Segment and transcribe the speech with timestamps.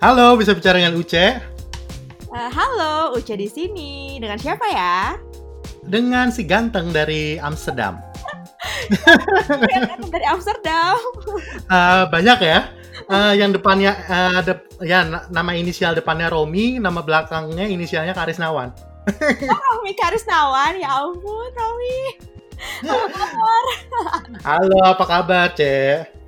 [0.00, 1.44] Halo, bisa bicara dengan Uce?
[2.32, 4.16] Uh, halo, Uce di sini.
[4.16, 5.20] Dengan siapa ya?
[5.84, 8.00] Dengan si ganteng dari Amsterdam.
[9.68, 10.96] ganteng dari Amsterdam.
[11.68, 12.72] Uh, banyak ya.
[13.12, 14.56] Uh, yang depannya uh, de
[14.88, 18.72] ya nama inisial depannya Romi, nama belakangnya inisialnya Karisnawan.
[19.52, 22.16] oh, Romi Karisnawan, ya ampun Romi.
[22.88, 23.64] Apa kabar?
[24.48, 26.19] Halo, apa kabar, Cek?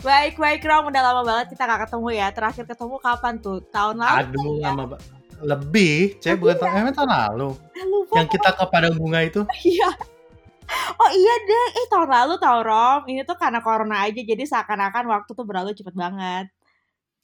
[0.00, 0.88] Baik, baik, Rom.
[0.88, 2.26] Udah lama banget kita gak ketemu ya.
[2.32, 3.60] Terakhir ketemu kapan tuh?
[3.68, 4.16] Tahun lalu?
[4.24, 4.64] Aduh, ya?
[4.72, 5.08] lama banget.
[5.40, 6.40] Lebih, Cek.
[6.40, 7.48] Bukan tahun, emang tahun lalu.
[7.76, 8.14] Eh, lupa.
[8.16, 9.44] Yang kita ke Padang Bunga itu.
[9.60, 9.92] Iya.
[10.70, 15.02] Oh iya deh, eh tahun lalu tau Rom, ini tuh karena corona aja jadi seakan-akan
[15.10, 16.46] waktu tuh berlalu cepet banget.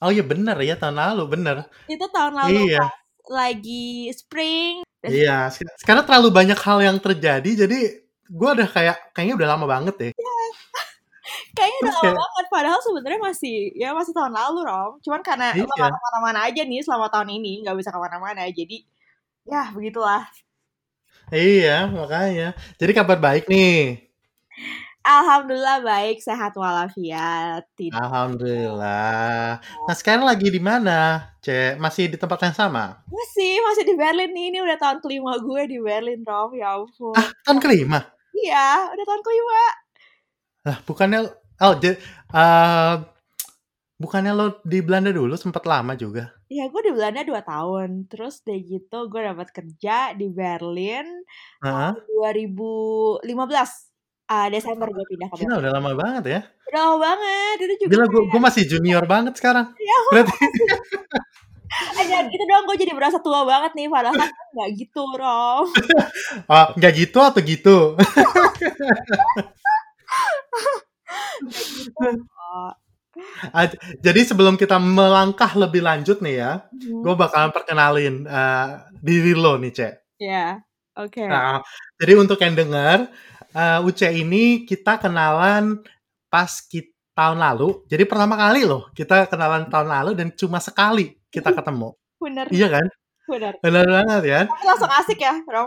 [0.02, 1.56] Oh iya bener ya tahun lalu, bener.
[1.86, 2.82] Itu tahun lalu iya.
[2.82, 2.98] pas
[3.30, 4.82] lagi spring.
[4.98, 9.94] Iya, sekarang terlalu banyak hal yang terjadi jadi gue udah kayak kayaknya udah lama banget
[9.94, 10.10] deh.
[10.10, 10.36] Iya.
[11.56, 14.92] Kayaknya udah lama banget padahal sebenarnya masih ya masih tahun lalu Rom.
[15.00, 15.64] Cuman karena iya.
[15.64, 18.84] ke mana-mana aja nih selama tahun ini nggak bisa ke mana-mana jadi
[19.48, 20.28] ya begitulah.
[21.34, 22.54] Iya, makanya.
[22.78, 23.98] Jadi kabar baik nih.
[25.06, 27.66] Alhamdulillah baik, sehat walafiat.
[27.78, 27.94] Tidak.
[27.94, 29.58] Alhamdulillah.
[29.62, 31.78] Nah sekarang lagi di mana, Cek?
[31.78, 33.02] Masih di tempat yang sama?
[33.06, 34.54] Masih, masih di Berlin nih.
[34.54, 36.54] Ini udah tahun kelima gue di Berlin, Rom.
[36.58, 37.14] Ya ampun.
[37.14, 38.02] Ah, tahun kelima?
[38.34, 39.62] Iya, udah tahun kelima.
[40.66, 41.20] Lah, bukannya...
[41.56, 42.94] Oh, uh,
[43.96, 46.36] bukannya lo di Belanda dulu sempat lama juga?
[46.52, 47.88] Iya, gue di Belanda 2 tahun.
[48.12, 51.24] Terus deh gitu gue dapat kerja di Berlin
[51.64, 51.92] uh -huh.
[51.96, 53.24] tahun 2015.
[54.26, 55.54] Uh, Desember gue pindah ke Berlin.
[55.54, 56.40] Udah lama banget ya.
[56.68, 57.56] Udah lama banget.
[57.62, 59.72] Itu juga Gila, gue, gue masih junior banget sekarang.
[59.80, 60.36] Ya, Berarti...
[61.76, 65.68] Aja gitu dong gue jadi berasa tua banget nih padahal kan nggak gitu Rom
[66.48, 67.92] oh nggak gitu atau gitu,
[71.46, 72.08] gitu.
[74.04, 77.00] Jadi sebelum kita melangkah lebih lanjut nih ya, hmm.
[77.00, 79.94] gue bakalan perkenalin uh, diri lo nih, Cek.
[80.20, 80.50] Ya, yeah.
[81.00, 81.16] oke.
[81.16, 81.24] Okay.
[81.24, 81.64] Nah,
[81.96, 83.08] jadi untuk yang dengar,
[83.56, 85.80] uh, Uce ini kita kenalan
[86.28, 87.88] pas kita tahun lalu.
[87.88, 91.96] Jadi pertama kali loh kita kenalan tahun lalu dan cuma sekali kita ketemu.
[92.20, 92.46] Bener.
[92.52, 92.86] Iya kan?
[93.26, 93.52] Bener.
[93.58, 94.40] Bener banget ya.
[94.46, 95.66] Tapi langsung asik ya, Rom?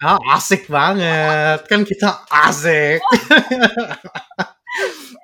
[0.00, 1.66] Oh, asik banget.
[1.68, 3.02] Kan kita asik.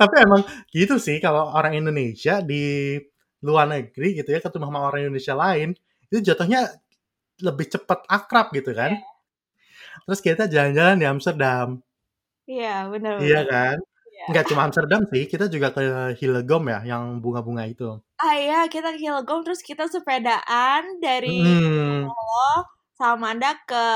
[0.00, 2.97] Tapi emang gitu sih kalau orang Indonesia di
[3.41, 5.72] luar negeri gitu ya ketemu sama orang Indonesia lain
[6.12, 6.69] itu jatuhnya
[7.41, 8.97] lebih cepat akrab gitu kan.
[8.97, 10.03] Yeah.
[10.06, 11.69] Terus kita jalan-jalan di Amsterdam.
[12.50, 13.15] Iya, benar.
[13.22, 13.77] Iya kan?
[14.28, 15.81] Enggak cuma Amsterdam sih, kita juga ke
[16.21, 17.97] Hillegom ya, yang bunga-bunga itu.
[18.21, 22.05] Ah iya, kita ke Hillegom terus kita sepedaan dari hmm.
[23.00, 23.87] sama Anda ke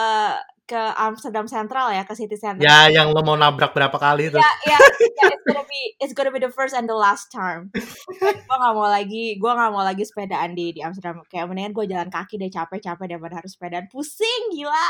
[0.64, 2.64] ke Amsterdam Central ya, ke City Center.
[2.64, 4.40] Ya, yang lo mau nabrak berapa kali itu?
[4.40, 7.68] Ya, ya, ya it's gonna be it's gonna be the first and the last time.
[8.48, 11.20] gue gak mau lagi, gue gak mau lagi sepedaan di di Amsterdam.
[11.28, 13.92] Kayak mendingan gue jalan kaki deh capek-capek daripada harus sepedaan.
[13.92, 14.88] Pusing gila.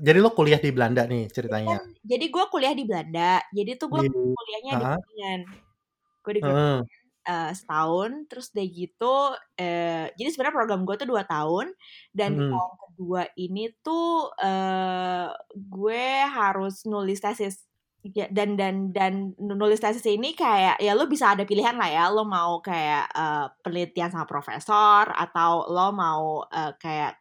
[0.00, 1.76] Jadi lo kuliah di Belanda nih ceritanya?
[2.00, 3.44] Jadi gue kuliah di Belanda.
[3.52, 5.40] Jadi tuh gue kuliahnya di Groningen.
[6.24, 7.01] Gue di Groningen uh.
[7.26, 8.26] Uh, setahun.
[8.30, 9.34] Terus deh gitu.
[9.58, 11.74] Uh, jadi sebenarnya program gue tuh dua tahun.
[12.14, 12.50] Dan hmm.
[12.52, 17.66] tahun kedua ini tuh uh, gue harus nulis tesis.
[18.02, 22.10] Ya, dan dan dan nulis tesis ini kayak ya lo bisa ada pilihan lah ya
[22.10, 27.14] lo mau kayak uh, penelitian sama profesor atau lo mau uh, kayak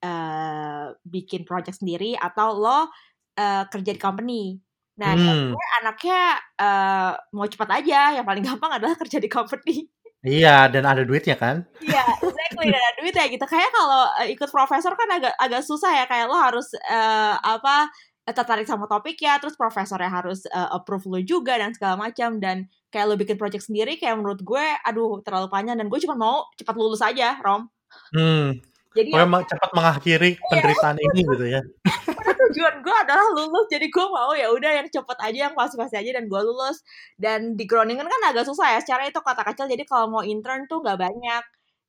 [0.00, 2.88] uh, bikin project sendiri atau lo
[3.36, 4.56] uh, kerja di company.
[5.02, 5.50] Nah, hmm.
[5.50, 6.20] gue anaknya
[6.62, 9.90] uh, mau cepat aja, yang paling gampang adalah kerja di company.
[10.22, 11.66] Iya, dan ada duitnya kan?
[11.82, 13.42] Iya, exactly, dan ada duitnya gitu.
[13.50, 17.90] Kayak kalau uh, ikut profesor kan agak agak susah ya, kayak lo harus uh, apa
[18.22, 22.70] tertarik sama topik ya, terus profesornya harus uh, approve lo juga dan segala macam dan
[22.94, 26.46] kayak lo bikin project sendiri kayak menurut gue aduh terlalu panjang dan gue cuma mau
[26.54, 27.66] cepat lulus aja, Rom.
[28.14, 28.62] Hmm.
[28.94, 30.46] Jadi ya, cepat mengakhiri iya.
[30.52, 31.60] penderitaan ini gitu ya.
[32.52, 36.20] Tujuan gue adalah lulus, jadi gue mau ya udah yang cepat aja, yang pasti-pasti aja
[36.20, 36.84] dan gue lulus.
[37.16, 40.68] Dan di Groningen kan agak susah ya, secara itu kota kecil, jadi kalau mau intern
[40.68, 41.44] tuh nggak banyak.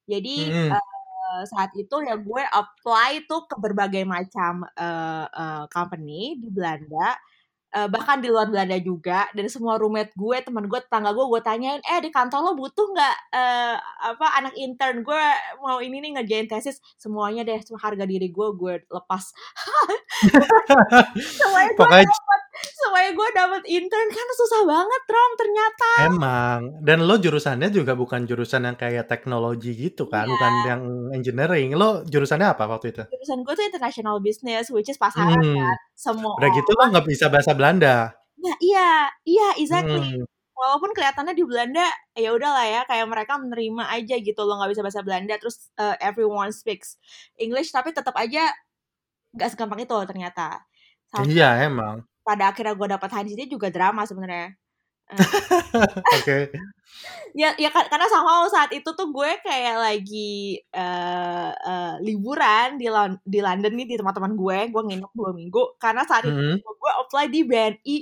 [0.07, 0.71] Jadi hmm.
[0.71, 7.15] uh, saat itu ya gue apply tuh ke berbagai macam uh, uh, company di Belanda
[7.73, 11.41] uh, bahkan di luar Belanda juga dan semua roommate gue teman gue tetangga gue gue
[11.41, 13.75] tanyain eh di kantor lo butuh nggak uh,
[14.13, 15.01] apa anak intern?
[15.01, 15.21] Gue
[15.59, 19.23] mau ini nih ngerjain tesis semuanya deh cuma harga diri gue gue lepas.
[21.41, 22.05] Semuanya gue Pokoknya...
[22.07, 25.89] dapat semuanya gue dapat intern kan susah banget Rom ternyata.
[26.05, 26.59] Emang.
[26.85, 30.29] Dan lo jurusannya juga bukan jurusan yang kayak teknologi gitu kan?
[30.29, 30.31] Yeah.
[30.31, 30.81] bukan yang
[31.11, 31.75] engineering.
[31.75, 33.03] Lo jurusannya apa waktu itu?
[33.09, 35.57] Jurusan gue tuh international business which is pasaran hmm.
[35.59, 35.77] kan?
[35.97, 38.11] Semua udah gitu lo nggak bisa bahasa Belanda.
[38.43, 40.19] Nah, iya, iya, exactly.
[40.19, 40.27] Hmm.
[40.53, 41.81] walaupun kelihatannya di Belanda
[42.13, 45.97] ya udahlah ya kayak mereka menerima aja gitu lo nggak bisa bahasa Belanda terus uh,
[45.97, 47.01] everyone speaks
[47.41, 48.53] English tapi tetap aja
[49.33, 50.61] nggak segampang itu ternyata
[51.09, 54.55] Sampai iya emang pada akhirnya gue dapat ini juga drama sebenarnya.
[55.13, 56.41] Oke okay.
[57.33, 62.87] ya ya karena sama saat itu tuh gue kayak lagi uh, uh, liburan di
[63.25, 66.55] di London nih di teman-teman gue gue nginep dua minggu karena saat mm -hmm.
[66.61, 67.97] itu gue apply di BNI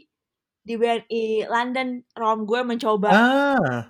[0.62, 3.82] di BNI London rom gue mencoba ah,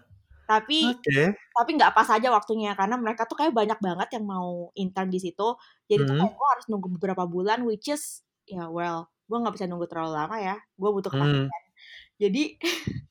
[0.45, 1.33] tapi okay.
[1.33, 5.19] tapi nggak pas aja waktunya karena mereka tuh kayak banyak banget yang mau intern di
[5.19, 5.57] situ
[5.89, 6.21] jadi mm -hmm.
[6.21, 10.11] tuh gue harus nunggu beberapa bulan which is ya well gue nggak bisa nunggu terlalu
[10.11, 11.51] lama ya gue butuh kepastian mm.
[12.19, 12.43] jadi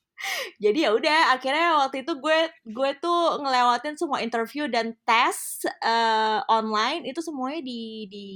[0.63, 2.39] jadi ya udah akhirnya waktu itu gue
[2.69, 8.27] gue tuh ngelewatin semua interview dan tes uh, online itu semuanya di di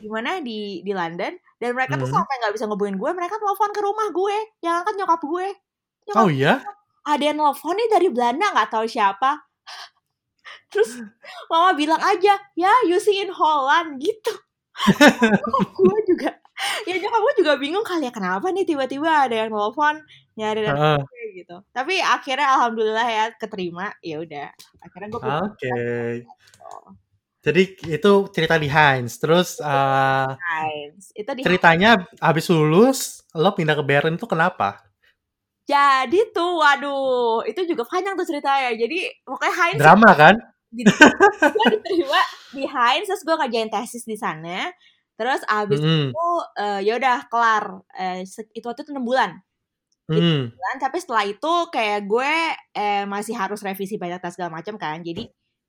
[0.00, 0.40] di mana?
[0.40, 1.36] Di di London.
[1.60, 2.16] Dan mereka tuh hmm.
[2.16, 3.10] sampai nggak bisa ngebuin gue?
[3.12, 5.46] Mereka telepon ke rumah gue yang angkat nyokap gue.
[6.08, 6.54] Nyokap oh iya?
[7.02, 9.30] ada yang telepon nih dari Belanda nggak tahu siapa.
[10.72, 11.02] Terus
[11.52, 14.32] mama bilang aja ya you see in Holland gitu.
[15.76, 16.32] Gue juga
[16.86, 19.98] ya nyokap gue juga bingung kali ya kenapa nih tiba-tiba ada yang telepon
[20.32, 21.02] nyari dan uh.
[21.32, 24.48] gitu tapi akhirnya alhamdulillah ya keterima ya udah
[24.80, 26.10] akhirnya gue oke okay.
[27.44, 27.62] jadi
[28.00, 32.20] itu cerita di Heinz terus uh, Heinz itu di ceritanya Heinz.
[32.20, 33.00] habis lulus
[33.36, 34.80] lo pindah ke Bern itu kenapa
[35.68, 40.34] jadi tuh waduh itu juga panjang tuh ceritanya jadi pokoknya Heinz drama kan
[40.72, 40.88] gitu.
[41.56, 42.22] gue diterima
[42.56, 44.72] di Heinz terus gue kerjain tesis di sana
[45.20, 46.08] terus abis mm.
[46.10, 49.30] itu uh, ya udah kelar uh, itu waktu itu enam bulan
[50.10, 50.56] mm.
[50.56, 52.32] bulan tapi setelah itu kayak gue
[52.74, 55.02] eh, masih harus revisi banyak tes segala macam kan.
[55.04, 55.28] Jadi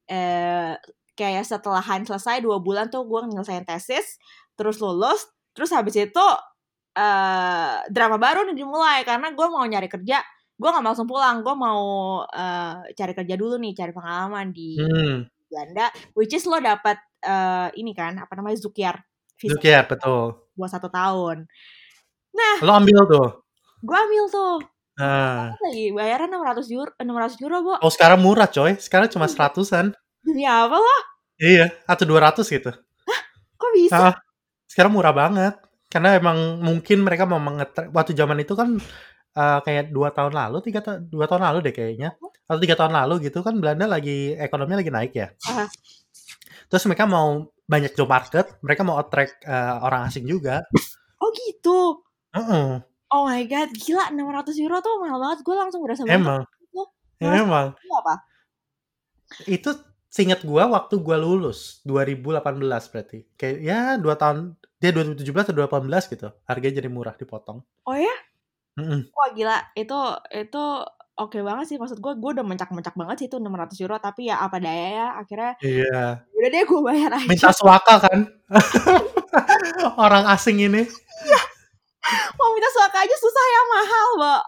[0.09, 0.73] eh,
[1.13, 4.17] kayak setelah selesai dua bulan tuh gue nyelesain tesis
[4.57, 6.25] terus lulus terus habis itu
[6.97, 9.05] uh, drama baru nih dimulai.
[9.05, 10.21] Karena gue mau nyari kerja
[10.53, 11.45] gue nggak langsung pulang.
[11.45, 11.81] Gue mau
[12.25, 15.29] uh, cari kerja dulu nih cari pengalaman di hmm.
[15.49, 15.93] Belanda.
[16.17, 18.97] Which is lo dapat uh, ini kan apa namanya Zukiar
[19.37, 20.49] Zukiar betul.
[20.57, 21.45] Buat satu tahun.
[22.33, 23.42] Nah lo ambil tuh
[23.83, 24.57] Gue ambil tuh.
[24.95, 25.51] Nah.
[25.59, 27.73] Lagi bayaran 600 euro, 600 euro, Bu.
[27.83, 28.79] Oh, sekarang murah, coy.
[28.79, 29.91] Sekarang cuma seratusan.
[30.23, 30.97] Demi apa lo?
[31.35, 32.71] Iya, atau 200 gitu.
[32.71, 33.19] Hah?
[33.59, 33.97] Kok bisa?
[33.99, 34.15] Nah,
[34.71, 35.59] sekarang murah banget.
[35.91, 38.81] Karena emang mungkin mereka mau mengetrek waktu zaman itu kan
[39.37, 42.17] uh, kayak dua tahun lalu, tiga ta dua tahun lalu deh kayaknya,
[42.49, 45.29] atau tiga tahun lalu gitu kan Belanda lagi ekonominya lagi naik ya.
[45.45, 45.69] Uh.
[46.65, 50.65] Terus mereka mau banyak job market, mereka mau attract uh, orang asing juga.
[51.21, 52.01] Oh gitu.
[52.33, 52.69] Uh -uh.
[53.13, 55.45] Oh my god, gila 600 euro tuh mahal banget.
[55.45, 56.49] Gue langsung berasa Emang.
[56.65, 56.81] Itu,
[57.21, 57.77] Emang.
[57.77, 58.13] Itu apa?
[59.45, 59.69] Itu
[60.09, 62.57] seingat gue waktu gue lulus 2018
[62.89, 63.21] berarti.
[63.37, 66.27] Kayak ya dua tahun dia 2017 atau 2018 gitu.
[66.49, 67.61] Harganya jadi murah dipotong.
[67.85, 68.17] Oh ya?
[68.81, 68.99] Mm -mm.
[69.13, 69.99] Wah gila, itu
[70.33, 70.63] itu
[71.13, 74.33] oke okay banget sih maksud gue gue udah mencak-mencak banget sih itu 600 euro tapi
[74.33, 78.19] ya apa daya ya akhirnya iya udah deh gue bayar aja minta suaka kan
[80.09, 80.89] orang asing ini
[81.29, 81.41] iya
[82.37, 84.43] mau minta suaka aja susah ya mahal mbak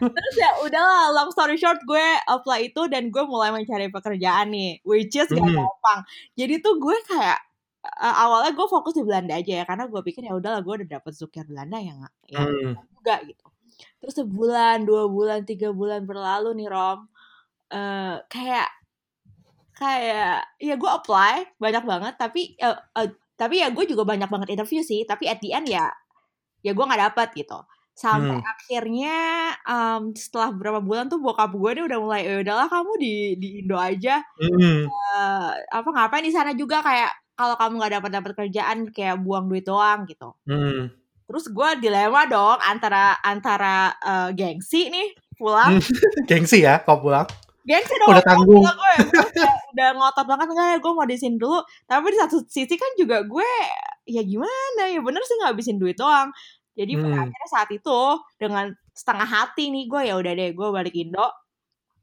[0.16, 4.80] terus ya udahlah long story short gue apply itu dan gue mulai mencari pekerjaan nih
[4.88, 5.56] which is gak hmm.
[5.56, 6.00] gampang
[6.34, 7.38] jadi tuh gue kayak
[7.84, 10.88] uh, awalnya gue fokus di Belanda aja ya karena gue pikir ya udahlah gue udah
[10.88, 12.72] dapet zukir Belanda ya nggak ya hmm.
[13.00, 13.46] juga gitu
[14.00, 17.08] terus sebulan dua bulan tiga bulan berlalu nih Rom
[17.72, 18.68] uh, kayak
[19.76, 23.08] kayak ya gue apply banyak banget tapi uh, uh,
[23.40, 25.88] tapi ya gue juga banyak banget interview sih tapi at the end ya
[26.60, 27.56] ya gue nggak dapet gitu
[27.96, 28.44] sampai hmm.
[28.44, 29.16] akhirnya
[29.64, 33.48] um, setelah beberapa bulan tuh bokap gue nih udah mulai ya udahlah kamu di di
[33.64, 34.88] Indo aja hmm.
[34.88, 39.48] uh, apa ngapain di sana juga kayak kalau kamu nggak dapat dapat kerjaan kayak buang
[39.48, 40.92] duit doang gitu hmm.
[41.28, 45.80] terus gue dilema dong antara antara uh, gengsi nih pulang
[46.28, 47.28] gengsi ya kau pulang
[47.70, 48.64] gengsi dong udah tanggung.
[48.66, 51.58] gue udah, udah ngotot banget enggak ya gue mau di sini dulu.
[51.86, 53.50] Tapi di satu sisi kan juga gue
[54.10, 56.34] ya gimana ya bener sih ngabisin duit doang.
[56.74, 57.14] Jadi hmm.
[57.14, 58.00] akhirnya saat itu
[58.40, 61.28] dengan setengah hati nih gue ya udah deh gue balik Indo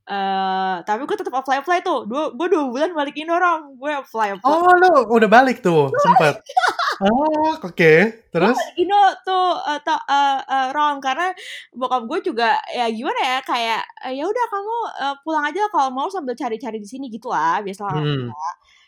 [0.08, 2.08] Uh, tapi gue tetap apply apply tuh.
[2.08, 3.76] Dua gue dua bulan balik Indo orang.
[3.76, 4.48] Gue apply apply.
[4.48, 6.40] Oh lo udah balik tuh sempet?
[7.04, 7.76] oh oke.
[7.76, 8.24] Okay.
[8.32, 8.96] terus Indo
[9.28, 11.04] tuh uh, to, uh, uh, Rom.
[11.04, 11.36] Karena
[11.76, 13.84] bokap gue juga ya gimana ya kayak
[14.16, 17.84] ya udah kamu uh, pulang aja kalau mau sambil cari-cari di sini gitu lah biasa
[17.92, 18.32] hmm.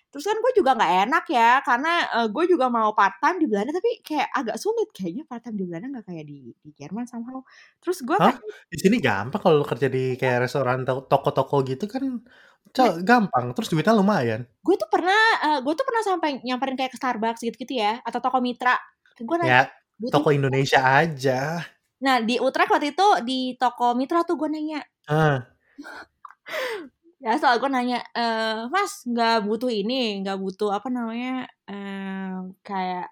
[0.09, 3.47] Terus kan gue juga nggak enak ya karena uh, gue juga mau part time di
[3.49, 7.05] Belanda tapi kayak agak sulit kayaknya part time di Belanda nggak kayak di di Jerman
[7.05, 7.45] somehow.
[7.77, 8.37] Terus gue Hah?
[8.69, 12.21] Di sini gampang kalau kerja di kayak restoran toko-toko gitu kan
[12.69, 14.49] nah, gampang terus duitnya lumayan.
[14.65, 18.17] Gue tuh pernah uh, gue tuh pernah sampai nyamperin kayak ke Starbucks gitu-gitu ya atau
[18.17, 18.73] toko mitra.
[19.19, 19.69] Gue ya,
[20.09, 21.61] toko Indonesia aja.
[21.99, 24.79] Nah, di Utrecht waktu itu di toko Mitra tuh gue nanya.
[25.11, 25.43] Ah.
[27.19, 28.25] ya soal gue nanya, e,
[28.71, 32.33] Mas nggak butuh ini, nggak butuh apa namanya, eh,
[32.63, 33.11] kayak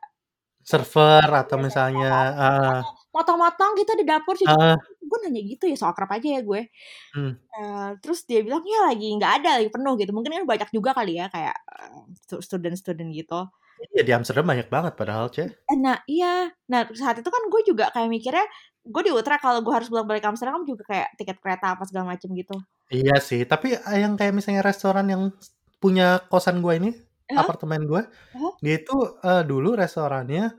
[0.67, 2.79] server atau misalnya uh,
[3.15, 4.43] motong-motong gitu di dapur sih.
[4.43, 6.67] Uh, gue nanya gitu ya so akrab aja ya gue.
[7.15, 7.39] Hmm.
[7.55, 10.11] Uh, terus dia bilang ya lagi nggak ada lagi penuh gitu.
[10.11, 13.47] Mungkin kan banyak juga kali ya kayak uh, student-student gitu.
[13.95, 15.47] Iya di Amsterdam banyak banget padahal ceh.
[15.79, 18.45] Nah iya, nah saat itu kan gue juga kayak mikirnya
[18.87, 22.15] gue di Utrecht kalau gue harus bolak balik Amsterdam juga kayak tiket kereta apa segala
[22.15, 22.55] macem gitu.
[22.87, 25.29] Iya sih, tapi eh, yang kayak misalnya restoran yang
[25.77, 26.89] punya kosan gue ini,
[27.29, 27.43] huh?
[27.43, 28.53] apartemen gue, huh?
[28.63, 30.55] dia itu uh, dulu restorannya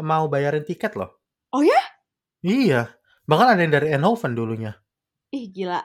[0.00, 1.18] mau bayarin tiket loh.
[1.50, 1.78] Oh ya?
[2.46, 2.94] Iya,
[3.26, 4.78] bahkan ada yang dari Eindhoven dulunya.
[5.34, 5.82] Ih gila,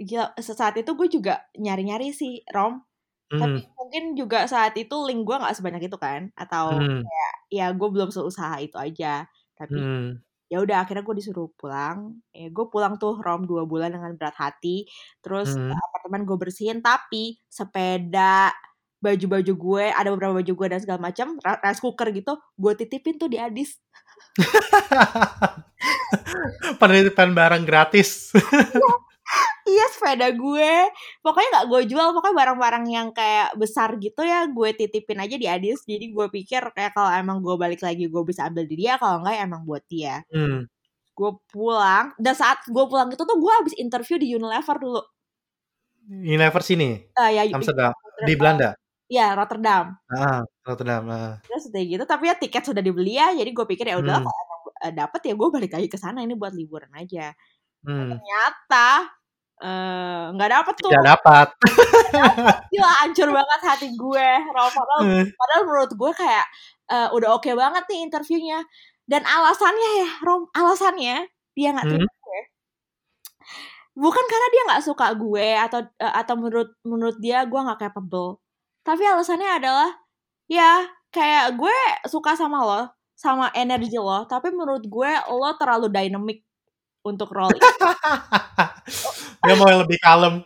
[0.00, 0.32] gila.
[0.40, 2.80] Saat itu gue juga nyari-nyari sih Rom.
[3.26, 3.42] Hmm.
[3.42, 7.02] Tapi mungkin juga saat itu link gue nggak sebanyak itu kan, atau hmm.
[7.02, 9.26] kayak ya gue belum seusaha itu aja.
[9.58, 12.22] Tapi hmm ya udah akhirnya gue disuruh pulang.
[12.30, 14.86] Ya gue pulang tuh rom dua bulan dengan berat hati.
[15.22, 15.74] Terus hmm.
[15.74, 18.54] apartemen gue bersihin tapi sepeda
[18.96, 23.28] baju-baju gue ada beberapa baju gue dan segala macam rice cooker gitu gue titipin tuh
[23.28, 23.78] di Adis.
[26.80, 28.32] Penitipan barang gratis.
[28.32, 29.05] Iya,
[29.66, 30.72] iya sepeda gue
[31.20, 35.46] pokoknya nggak gue jual pokoknya barang-barang yang kayak besar gitu ya gue titipin aja di
[35.50, 38.96] Adis jadi gue pikir kayak kalau emang gue balik lagi gue bisa ambil di dia
[38.96, 40.70] kalau enggak emang buat dia hmm.
[41.12, 45.02] gue pulang dan saat gue pulang itu tuh gue habis interview di Unilever dulu
[46.06, 47.92] Unilever sini uh, ya, Amsterdam
[48.22, 49.94] di Belanda Iya Rotterdam.
[50.10, 51.02] Ah Rotterdam.
[51.06, 51.34] Ah.
[51.46, 54.26] Terus udah gitu tapi ya tiket sudah dibeli ya jadi gue pikir ya udah hmm.
[54.26, 57.30] kalau emang eh, dapet ya gue balik lagi ke sana ini buat liburan aja.
[57.86, 58.18] Hmm.
[58.18, 59.14] Ternyata
[60.36, 60.90] nggak uh, dapet tuh.
[60.92, 61.48] Nggak dapat
[62.72, 64.28] gila hancur banget hati gue.
[64.52, 65.24] Padahal hmm.
[65.32, 66.46] padahal menurut gue kayak
[66.90, 68.60] uh, udah oke okay banget nih interviewnya.
[69.06, 72.20] Dan alasannya ya Rom alasannya dia nggak terima hmm.
[72.20, 72.40] gue.
[73.96, 78.42] Bukan karena dia nggak suka gue atau uh, atau menurut menurut dia gue nggak capable.
[78.84, 79.90] Tapi alasannya adalah
[80.46, 82.82] ya kayak gue suka sama lo
[83.16, 86.44] sama energi lo tapi menurut gue lo terlalu dynamic
[87.06, 87.62] untuk role ini.
[89.46, 90.42] Dia mau yang lebih kalem.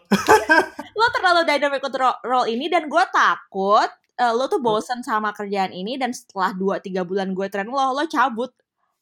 [1.00, 3.88] lo terlalu dynamic untuk role ini dan gue takut
[4.21, 8.04] uh, lo tuh bosen sama kerjaan ini dan setelah 2-3 bulan gue tren lo, lo
[8.04, 8.52] cabut.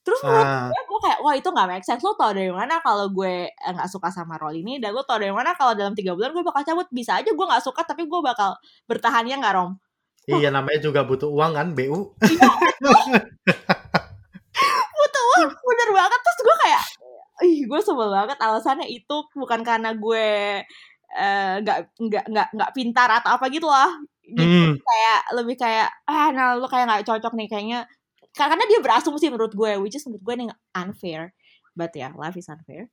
[0.06, 2.00] Terus menurut gue, gue kayak, wah itu gak make sense.
[2.00, 5.20] Lo tau dari mana kalau gue eh, gak suka sama role ini dan lo tau
[5.20, 6.88] dari mana kalau dalam 3 bulan gue bakal cabut.
[6.88, 8.56] Bisa aja gue gak suka tapi gue bakal
[8.88, 9.76] bertahannya gak Rom?
[10.28, 12.12] Iya namanya juga butuh uang kan, BU.
[12.20, 12.48] Iya,
[15.00, 16.20] butuh uang, bener banget.
[16.20, 16.82] Terus gue kayak,
[17.44, 18.38] ih gue sebel banget.
[18.40, 20.26] Alasannya itu bukan karena gue
[21.14, 23.88] eh, nggak uh, nggak nggak nggak pintar atau apa gitu lah
[24.28, 24.76] gitu hmm.
[24.84, 27.80] kayak lebih kayak ah nah lu kayak nggak cocok nih kayaknya.
[28.36, 31.32] Karena dia berasumsi menurut gue which is menurut gue ini unfair.
[31.72, 32.92] But ya yeah, life is unfair.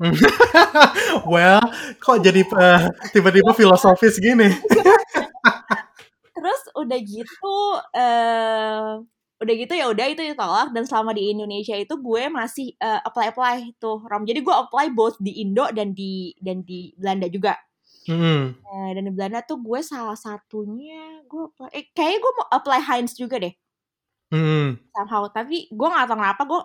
[1.32, 1.62] Well
[2.02, 4.50] kok jadi uh, tiba-tiba filosofis gini?
[6.36, 7.56] Terus udah gitu
[7.94, 8.98] uh,
[9.42, 13.34] udah gitu ya udah itu ditolak dan selama di Indonesia itu gue masih uh, apply
[13.34, 14.22] apply tuh rom.
[14.22, 17.58] Jadi gue apply both di Indo dan di dan di Belanda juga.
[18.02, 18.58] Mm.
[18.58, 22.80] uh, dan di Belanda tuh gue salah satunya gue apply eh, kayaknya gue mau apply
[22.86, 23.54] Heinz juga deh.
[24.30, 24.78] Mm.
[24.94, 25.26] somehow.
[25.34, 26.60] Tapi gue nggak tahu kenapa gue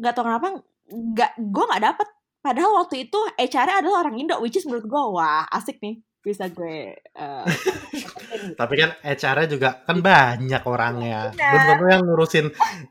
[0.00, 0.46] nggak tahu kenapa
[0.88, 2.08] nggak gue nggak dapet.
[2.40, 6.48] Padahal waktu itu HR adalah orang Indo which is menurut gue wah asik nih bisa
[6.48, 7.44] gue uh,
[8.60, 11.36] tapi kan HR-nya juga kan banyak orangnya.
[11.36, 12.46] Belum tentu yang ngurusin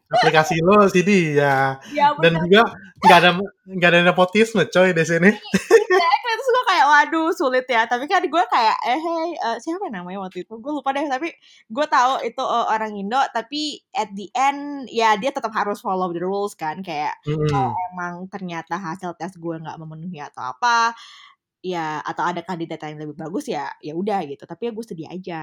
[0.06, 1.82] aplikasi lo sih dia.
[1.90, 2.70] Ya, dan juga
[3.02, 3.30] nggak ada
[3.66, 5.32] nggak ada nepotisme coy di sini.
[5.94, 7.90] Iya, terus gue kayak waduh sulit ya.
[7.90, 10.54] Tapi kan gue kayak eh hey, uh, siapa namanya waktu itu?
[10.62, 11.34] Gue lupa deh tapi
[11.70, 16.14] gue tahu itu uh, orang Indo tapi at the end ya dia tetap harus follow
[16.14, 17.50] the rules kan kayak hmm.
[17.50, 20.94] kalau emang ternyata hasil tes gue nggak memenuhi atau apa
[21.64, 24.44] ya atau ada kandidat yang lebih bagus ya ya udah gitu.
[24.44, 25.42] Tapi ya gue sedih aja.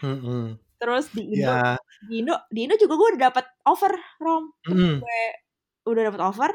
[0.00, 0.44] Mm-hmm.
[0.76, 1.76] terus di Indo yeah.
[2.04, 4.52] di Indo di Indo juga gue udah dapat offer rom.
[4.68, 5.00] Mm.
[5.00, 5.20] gue
[5.88, 6.50] udah dapat offer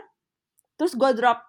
[0.77, 1.41] terus gue drop.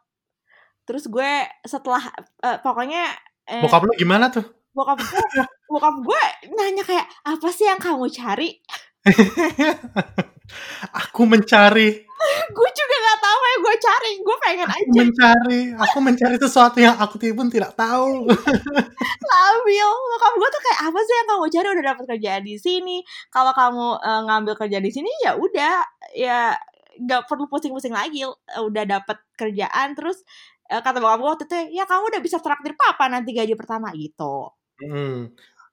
[0.88, 1.32] Terus gue
[1.68, 2.02] setelah
[2.42, 3.12] uh, pokoknya
[3.48, 4.44] eh, bokap lu gimana tuh?
[4.72, 6.22] bokap gue bokap gue
[6.56, 8.56] nanya kayak apa sih yang kamu cari?
[11.06, 11.88] Aku mencari.
[12.56, 15.00] Gue juga gak tahu apa yang gue cari gue pengen aku aja.
[15.00, 18.28] mencari aku mencari sesuatu yang aku pun tidak tahu.
[19.32, 19.90] Labil.
[20.20, 21.66] Kamu gue tuh kayak apa sih yang kamu cari?
[21.72, 22.96] Udah dapat kerja di sini.
[23.32, 25.74] Kalau kamu uh, ngambil kerja di sini ya udah.
[26.12, 26.60] Ya
[27.00, 28.28] nggak perlu pusing-pusing lagi.
[28.60, 29.96] Udah dapat kerjaan.
[29.96, 30.20] Terus
[30.68, 33.88] uh, kata bokap gue waktu itu ya kamu udah bisa traktir papa nanti gaji pertama
[33.96, 34.52] gitu.
[34.84, 35.32] Hmm.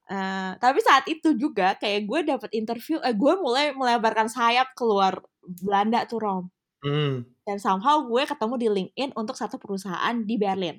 [0.09, 5.21] Uh, tapi saat itu juga kayak gue dapet interview, eh gue mulai melebarkan sayap keluar
[5.45, 6.45] Belanda tuh Rom.
[6.81, 7.29] Hmm.
[7.49, 10.77] Dan somehow gue ketemu di LinkedIn untuk satu perusahaan di Berlin.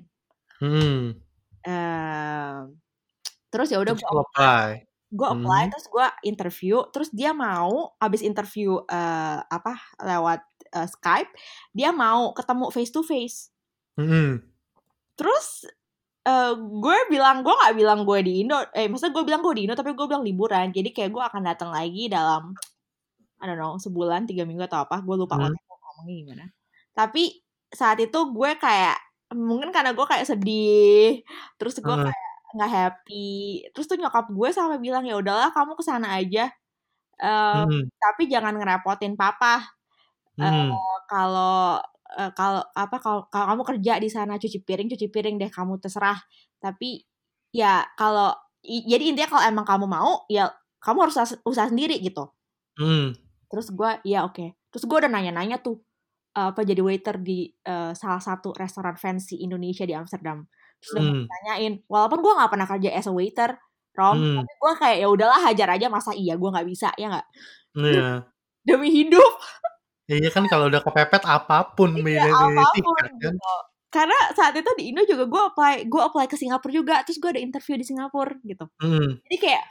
[0.57, 1.19] Hmm.
[1.61, 2.71] Uh,
[3.49, 4.87] terus ya udah gue apply.
[5.11, 5.71] gue apply Hmm.
[5.75, 10.39] terus gue interview terus dia mau abis interview eh, apa lewat
[10.71, 11.27] eh, Skype
[11.69, 13.51] dia mau ketemu face to face
[13.99, 14.39] Mhm.
[15.13, 15.67] terus
[16.23, 19.61] eh, gue bilang gue nggak bilang gue di Indo eh maksudnya gue bilang gue di
[19.67, 22.55] Indo tapi gue bilang liburan jadi kayak gue akan datang lagi dalam
[23.37, 25.51] I don't know sebulan tiga minggu atau apa gue lupa Hmm.
[25.51, 26.45] ngomongnya gimana
[26.97, 28.95] tapi saat itu gue kayak
[29.35, 31.23] mungkin karena gue kayak sedih
[31.59, 32.23] terus gue kayak
[32.55, 33.23] nggak happy
[33.71, 36.51] terus tuh nyokap gue sampai bilang ya udahlah kamu ke sana aja
[37.21, 37.91] Eh, Mhm.
[38.01, 39.61] tapi jangan ngerepotin papa
[40.37, 40.71] Mhm.
[41.09, 41.79] kalau
[42.19, 46.19] eh, kalau apa kalau kamu kerja di sana cuci piring cuci piring deh kamu terserah
[46.59, 47.05] tapi
[47.55, 50.51] ya kalau jadi intinya kalau emang kamu mau ya
[50.83, 52.31] kamu harus usaha, usaha sendiri gitu
[52.79, 53.13] Mhm.
[53.51, 55.83] terus gue ya oke terus gue udah nanya-nanya tuh
[56.33, 60.47] apa jadi waiter di eh, salah satu restoran fancy Indonesia di Amsterdam
[60.79, 61.23] terus Hmm.
[61.25, 63.53] nanyain walaupun gue nggak pernah kerja as a waiter
[63.91, 64.35] Rom Hmm.
[64.39, 67.25] tapi gue kayak ya udahlah hajar aja masa iya gue nggak bisa ya nggak
[67.77, 68.09] Iya.
[68.67, 69.33] demi hidup
[70.07, 73.11] Iya kan kalau udah kepepet apa pun Iya, milih apa pun tiket kan.
[73.31, 73.53] gitu.
[73.87, 77.27] Karena saat itu di Indo juga gue apply, gue apply ke Singapura juga, terus gue
[77.27, 78.67] ada interview di Singapura gitu.
[78.79, 79.19] Hmm.
[79.23, 79.63] Jadi kayak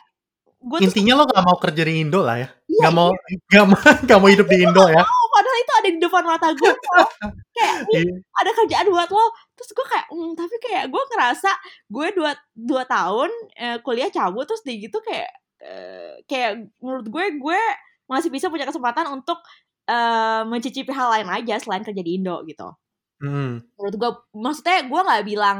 [0.60, 2.48] gue tuh Intinya lo gak mau kerja di Indo lah ya.
[2.68, 3.08] iya, Gak mau
[3.48, 3.76] gak mau
[4.08, 5.04] gak mau hidup di Indo ya.
[5.40, 6.72] Padahal itu ada di depan mata gue.
[7.56, 8.14] kayak ini Iya.
[8.44, 9.26] ada kerjaan buat lo.
[9.56, 11.50] Terus gue kayak, mm, tapi kayak gue ngerasa
[11.88, 15.32] gue dua dua tahun eh, kuliah cabut terus di gitu kayak
[15.64, 17.60] eh, kayak menurut gue gue
[18.06, 19.40] masih bisa punya kesempatan untuk
[19.88, 22.68] eh, mencicipi hal lain aja selain kerja di Indo gitu.
[23.20, 23.60] Hmm.
[23.76, 25.58] menurut gue maksudnya gue nggak bilang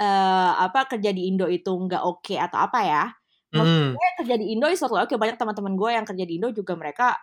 [0.00, 3.04] eh apa kerja di Indo itu nggak oke atau apa ya
[3.52, 3.60] Hmm.
[3.60, 7.20] Maksudnya kerja di Indo totally oke banyak teman-teman gue yang kerja di Indo juga mereka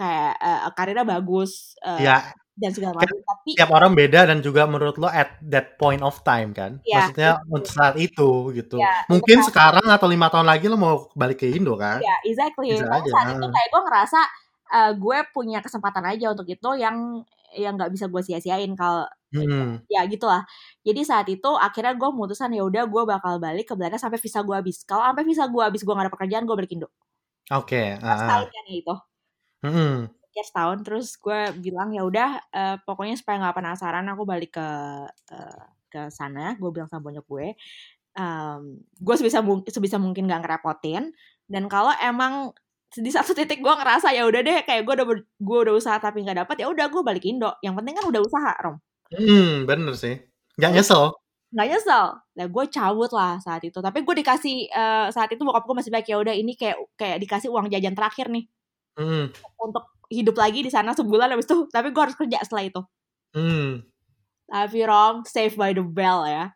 [0.00, 4.64] kayak eh, karirnya bagus eh, Ya, dan segala macam tapi tiap orang beda dan juga
[4.64, 6.80] menurut lo at that point of time kan.
[6.84, 8.80] Iya, Maksudnya untuk saat itu gitu.
[8.80, 12.00] ya Mungkin sekarang atau lima tahun lagi lo mau balik ke Indo kan?
[12.00, 13.10] ya exactly Bisa tapi aja.
[13.12, 14.20] saat itu kayak gue ngerasa
[14.70, 16.96] eh, gue punya kesempatan aja untuk itu yang
[17.50, 19.78] yang nggak bisa gue sia-siain kalau Hmm.
[19.86, 20.42] ya gitulah
[20.82, 24.42] jadi saat itu akhirnya gue memutuskan ya udah gue bakal balik ke Belanda sampai visa
[24.42, 26.90] gue habis kalau sampai visa gue habis gue gak ada pekerjaan gue balik Indo
[27.50, 27.94] Oke.
[27.94, 28.94] Setahun kan ya itu
[29.60, 30.08] Hmm.
[30.30, 34.68] kayak setahun terus gue bilang ya udah eh, pokoknya supaya nggak penasaran aku balik ke
[35.34, 37.46] eh, ke sana gue bilang sama bonyok gue
[38.14, 41.10] em, gue sebisa sebisa mungkin nggak ngerepotin
[41.50, 42.54] dan kalau emang
[42.90, 46.22] di satu titik gue ngerasa ya udah deh kayak gue udah gue udah usaha tapi
[46.22, 48.78] nggak dapet ya udah gue balik Indo yang penting kan udah usaha rom
[49.10, 50.22] Hmm, bener sih.
[50.54, 51.10] Gak nyesel.
[51.50, 52.06] nggak nyesel
[52.38, 55.90] nah gue cabut lah saat itu tapi gue dikasih eh, saat itu bokap gue masih
[55.90, 58.46] baik ya udah ini kayak kayak dikasih uang jajan terakhir nih
[58.98, 59.30] Hmm.
[59.62, 62.82] untuk hidup lagi di sana sebulan habis itu tapi gue harus kerja setelah itu
[63.30, 63.86] Hmm.
[64.50, 66.50] Tapi Rom, saved by the bell ya.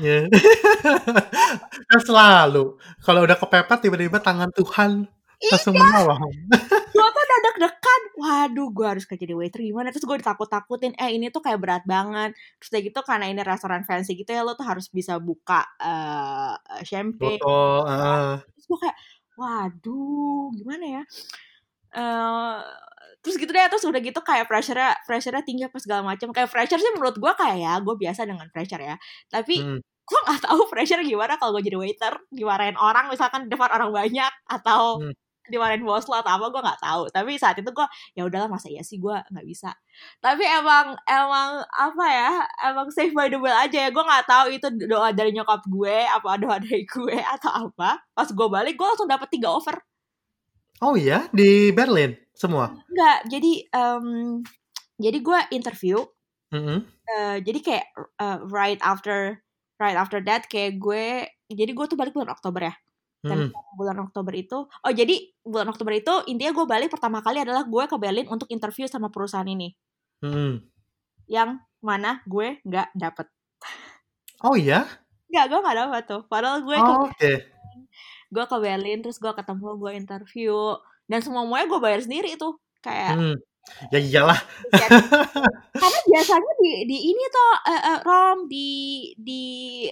[0.00, 0.24] Ya.
[1.92, 2.80] kan selalu.
[3.04, 5.04] Kalau udah kepepet tiba-tiba tangan Tuhan
[5.52, 6.18] langsung menolong.
[6.98, 8.02] Gue tuh udah deg-degan.
[8.18, 9.94] Waduh, gue harus kerja di waiter gimana?
[9.94, 10.98] Terus gue ditakut-takutin.
[10.98, 12.34] Eh, ini tuh kayak berat banget.
[12.58, 16.56] Terus kayak gitu karena ini restoran fancy gitu ya, lo tuh harus bisa buka eh
[16.82, 17.38] champagne.
[17.38, 17.86] Foto.
[17.86, 18.40] ah.
[18.56, 18.96] Terus gue kayak,
[19.38, 21.02] waduh, gimana ya?
[21.98, 22.56] Eh
[23.18, 26.30] terus gitu deh, terus udah gitu kayak pressure-nya, pressure-nya tinggi apa segala macam.
[26.30, 28.94] Kayak pressure sih menurut gue kayak ya, gue biasa dengan pressure ya.
[29.26, 29.80] Tapi Hmm.
[29.82, 33.90] gue nggak tahu pressure gimana kalau gue jadi waiter dimarahin orang misalkan di depan orang
[33.92, 35.12] banyak atau Hmm.
[35.48, 38.68] dimarahin bos lo atau apa gue nggak tahu tapi saat itu gue ya udahlah masa
[38.68, 39.72] iya sih gue nggak bisa
[40.20, 42.30] tapi emang emang apa ya
[42.68, 45.96] emang safe by the bell aja ya gue nggak tahu itu doa dari nyokap gue
[46.04, 49.76] apa doa dari gue atau apa pas gue balik gue langsung dapet tiga offer
[50.78, 52.70] Oh iya, di Berlin semua.
[52.70, 54.06] Enggak, jadi em,
[54.98, 55.98] jadi gue interview
[56.54, 56.80] Mm-mm.
[57.08, 57.86] eh, jadi kayak
[58.18, 59.38] eh, right after
[59.78, 62.74] right after that kayak gue jadi gue tuh balik bulan Oktober ya
[63.26, 63.50] dan Mm.
[63.74, 67.84] bulan Oktober itu oh jadi bulan Oktober itu intinya gue balik pertama kali adalah gue
[67.90, 69.74] ke Berlin untuk interview sama perusahaan ini
[70.22, 70.62] Mm.
[71.26, 73.26] yang mana gue nggak dapet
[74.42, 74.86] Oh iya?
[75.28, 77.32] nggak gue nggak dapet tuh padahal gue ke Oh, Oke.
[78.28, 80.56] Gue ke Berlin terus gue ketemu gue interview
[81.08, 83.36] dan semua semuanya gue bayar sendiri tuh kayak Hmm.
[83.92, 84.40] Ya iyalah.
[84.72, 84.88] tiket.
[85.82, 88.68] karena biasanya di di ini tuh eh, eh, rom di
[89.20, 89.44] di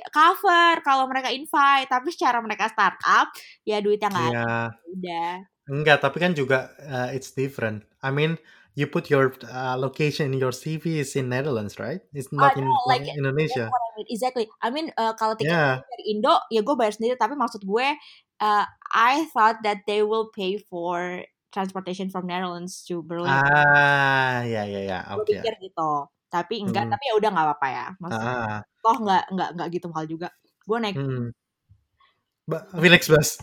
[0.09, 3.29] cover kalau mereka invite tapi secara mereka startup
[3.69, 4.49] ya duitnya nggak ada Ya,
[4.97, 5.33] udah
[5.69, 7.85] enggak, tapi kan juga uh, it's different.
[8.01, 8.41] I mean,
[8.79, 12.01] you put your uh, location in your CV is in Netherlands, right?
[12.17, 13.67] It's not I in know, like, Indonesia.
[13.67, 14.07] I mean.
[14.09, 14.45] Exactly.
[14.61, 15.81] I mean uh, kalau tiket Yeah.
[15.81, 17.87] dari Indo ya gue bayar sendiri tapi maksud gue
[18.39, 23.33] uh, I thought that they will pay for transportation from Netherlands to Berlin.
[23.33, 25.31] Ah, ya ya ya, Gue oke.
[25.33, 25.91] pikir gitu.
[26.29, 26.93] Tapi enggak, Mhm.
[26.93, 27.87] tapi ya udah nggak apa-apa ya.
[27.97, 28.61] Maksudnya Heeh.
[28.83, 30.29] toh nggak nggak nggak gitu mahal juga.
[30.65, 31.27] Gue naik Mhm.
[32.47, 33.43] Ba Flixbus.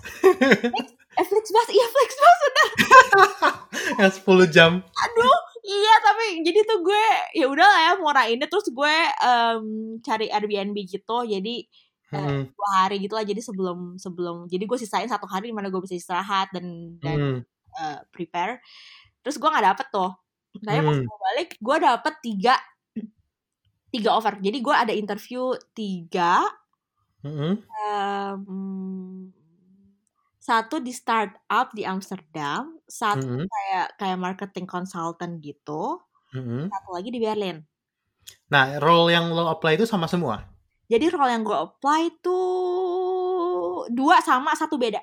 [1.13, 2.67] eh Flixbus, iya Flixbus bener.
[3.99, 4.71] Yang 10 jam.
[4.79, 7.03] Aduh, iya tapi jadi tuh gue
[7.36, 9.63] ya udahlah ya murah ini terus gue em,
[9.99, 11.17] cari Airbnb gitu.
[11.25, 11.67] Jadi
[12.19, 12.54] Mhm.
[12.54, 13.26] dua hari gitu lah.
[13.26, 17.17] Jadi sebelum sebelum jadi gue sisain satu hari di mana gue bisa istirahat dan dan
[17.19, 17.38] Mhm.
[17.80, 18.62] eh, prepare.
[19.26, 20.12] Terus gue nggak dapet tuh.
[20.62, 21.06] Saya pas Mhm.
[21.10, 22.56] mau balik gue dapet tiga
[23.93, 24.38] tiga offer.
[24.41, 26.43] Jadi gue ada interview tiga.
[27.23, 27.63] Mhm.
[27.88, 29.32] em,
[30.43, 33.47] satu di startup di Amsterdam, satu Mhm.
[33.47, 36.04] kayak kayak marketing consultant gitu,
[36.36, 36.67] Mhm.
[36.67, 37.63] satu lagi di Berlin.
[38.52, 40.52] Nah, role yang lo apply itu sama semua?
[40.93, 42.45] Jadi role yang gue apply tuh
[43.89, 45.01] dua sama satu beda.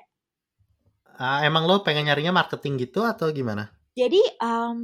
[1.19, 3.67] Ah, emang lo pengen nyarinya marketing gitu atau gimana?
[3.91, 4.79] Jadi em,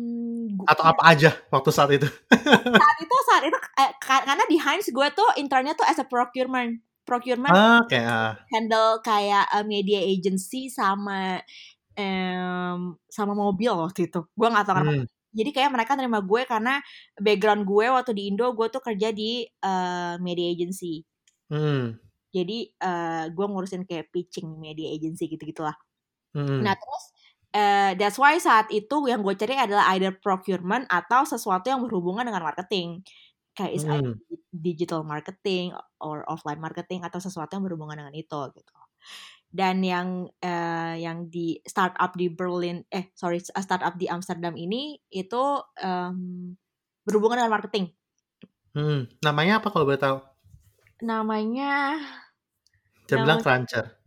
[0.52, 2.08] gu- Atau apa aja waktu saat itu?
[2.84, 6.06] saat itu saat itu eh, ka- karena di Heinz gue tuh internnya tuh as a
[6.06, 8.36] procurement procurement Ah, Oke, ah.
[8.52, 11.40] handle kayak eh, media agency sama
[11.96, 14.28] em, sama mobil waktu itu.
[14.36, 14.92] Gue nggak tahu kenapa.
[14.94, 15.06] Hmm.
[15.34, 16.80] Jadi kayak mereka nerima gue karena
[17.20, 21.04] background gue waktu di Indo gue tuh kerja di eh, media agency.
[21.50, 22.00] Hmm.
[22.36, 25.76] Jadi eh, gue ngurusin kayak pitching media agency gitu-gitulah.
[26.34, 26.64] Hmm.
[26.66, 27.06] Nah terus
[27.56, 32.28] eh, that's why saat itu yang gue cari adalah either procurement atau sesuatu yang berhubungan
[32.28, 33.04] dengan marketing.
[33.58, 34.14] Kayak Hmm.
[34.54, 38.74] digital marketing or offline marketing atau sesuatu yang berhubungan dengan itu gitu.
[39.48, 45.44] Dan yang eh, yang di startup di Berlin eh sorry startup di Amsterdam ini itu
[45.80, 46.52] em,
[47.08, 47.88] berhubungan dengan marketing.
[48.76, 49.08] Hmm.
[49.24, 50.18] Namanya apa kalau boleh tahu?
[51.02, 51.98] Namanya
[53.08, 53.98] Dia bilang Cruncher.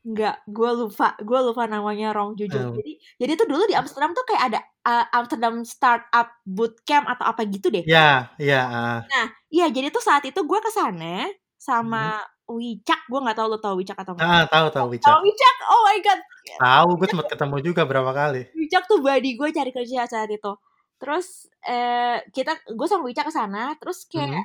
[0.00, 2.72] Enggak, gue lupa, gue lupa namanya Rong jujur.
[2.72, 2.76] Oh.
[2.76, 7.44] Jadi, jadi tuh dulu di Amsterdam tuh kayak ada uh, Amsterdam Startup Bootcamp atau apa
[7.44, 7.84] gitu deh.
[7.84, 8.62] Ya, ya.
[8.64, 9.28] ah.
[9.52, 11.28] Iya, jadi tuh saat itu gue ke sana
[11.60, 12.16] sama
[12.56, 14.26] Wicak, gue nggak tahu lo tau Wicak atau enggak.
[14.26, 14.38] Hmm.
[14.40, 15.16] Ah, tahu tahu Tahu Wicak.
[15.22, 15.56] Wicak?
[15.70, 16.20] Oh my god,
[16.60, 18.42] Tahu, gue sempat ketemu juga berapa kali.
[18.56, 20.52] Wicak tuh body gue cari kerja saat itu.
[21.00, 24.44] Terus eh, kita, gue sama Wicak ke sana, terus kayak Mhm.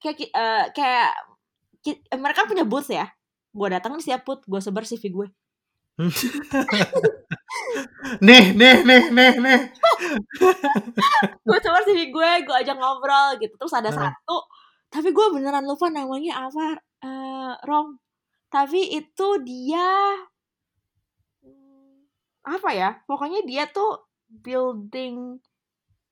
[0.00, 1.08] kayak eh, kayak
[2.20, 3.10] mereka punya booth ya.
[3.50, 5.28] Gue datang nih siap put, gue sebar CV gue.
[8.24, 9.60] nih, nih, nih, nih, nih.
[11.48, 13.98] gue coba CV gue gue ajak ngobrol gitu terus ada Heeh.
[13.98, 14.36] satu
[14.90, 17.96] tapi gue beneran lupa namanya apa eh Rom
[18.50, 19.88] tapi itu dia
[21.44, 21.96] hmm,
[22.44, 25.38] apa ya pokoknya dia tuh building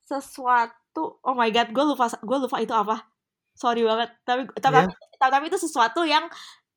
[0.03, 3.05] sesuatu oh my god gue lupa gue lupa itu apa
[3.53, 4.94] sorry banget tapi tapi, Iya.
[5.18, 6.24] tapi, tapi itu sesuatu yang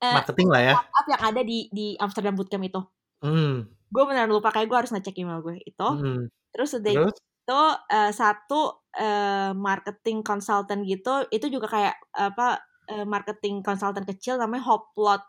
[0.02, 0.74] eh, Marketing lah ya.
[1.08, 2.82] yang ada di di Amsterdam Bootcamp itu
[3.21, 3.69] Hmm.
[3.93, 6.26] gue beneran lupa kayak gue harus ngecek email gue itu hmm.
[6.50, 7.13] terus udah Terus?
[7.21, 7.62] itu
[7.93, 14.63] eh, satu eh, marketing consultant gitu itu juga kayak apa eh, marketing consultant kecil namanya
[14.67, 15.23] Hoplot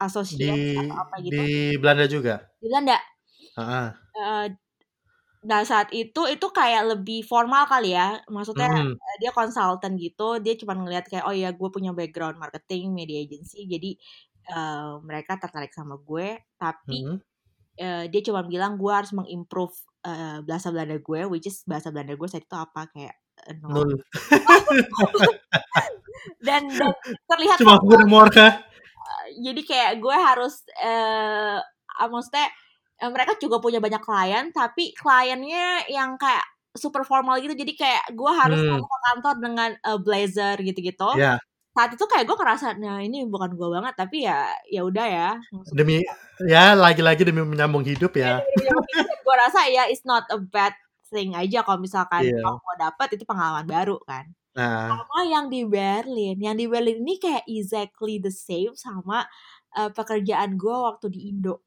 [0.00, 1.40] Associates Di atau apa gitu.
[1.40, 2.34] di Belanda juga.
[2.60, 2.98] di Belanda.
[3.58, 4.46] Ah, Eh,
[5.40, 8.20] nah saat itu itu kayak lebih formal kali ya.
[8.28, 8.94] Maksudnya hmm.
[8.96, 10.40] eh, dia konsultan gitu.
[10.44, 13.64] Dia cuma ngelihat kayak oh ya gue punya background marketing media agency.
[13.68, 13.90] Jadi
[14.52, 16.36] eh, mereka tertarik sama gue.
[16.60, 17.18] Tapi Hmm.
[17.80, 22.14] eh, dia cuma bilang gue harus mengimprove eh, bahasa Belanda gue which is bahasa Belanda
[22.16, 23.14] gue saat itu apa kayak
[23.60, 23.90] nol.
[26.40, 26.92] Dan dan
[27.26, 28.52] terlihat Cuma kok, goedemorgen.
[29.40, 31.56] jadi kayak gue harus eh
[31.90, 32.48] ah, maksudnya
[32.96, 38.04] eh, mereka juga punya banyak klien tapi kliennya yang kayak super formal gitu jadi kayak
[38.12, 38.80] gue harus Hmm.
[38.80, 43.54] ke kantor dengan eh, blazer gitu-gitu Ya, saat itu kayak gue ngerasa nah ini bukan
[43.54, 45.96] gue banget tapi ya ya udah ya Maksudnya, demi
[46.42, 48.40] ya lagi-lagi demi menyambung hidup ya.
[49.16, 50.72] gue rasa ya it's not a bad
[51.12, 52.42] thing aja kalau misalkan Iya.
[52.42, 57.02] kamu mau dapet itu pengalaman baru kan Nah, sama yang di Berlin yang di Berlin
[57.04, 59.26] ini kayak exactly the same sama
[59.78, 61.62] eh, pekerjaan gue waktu di Indo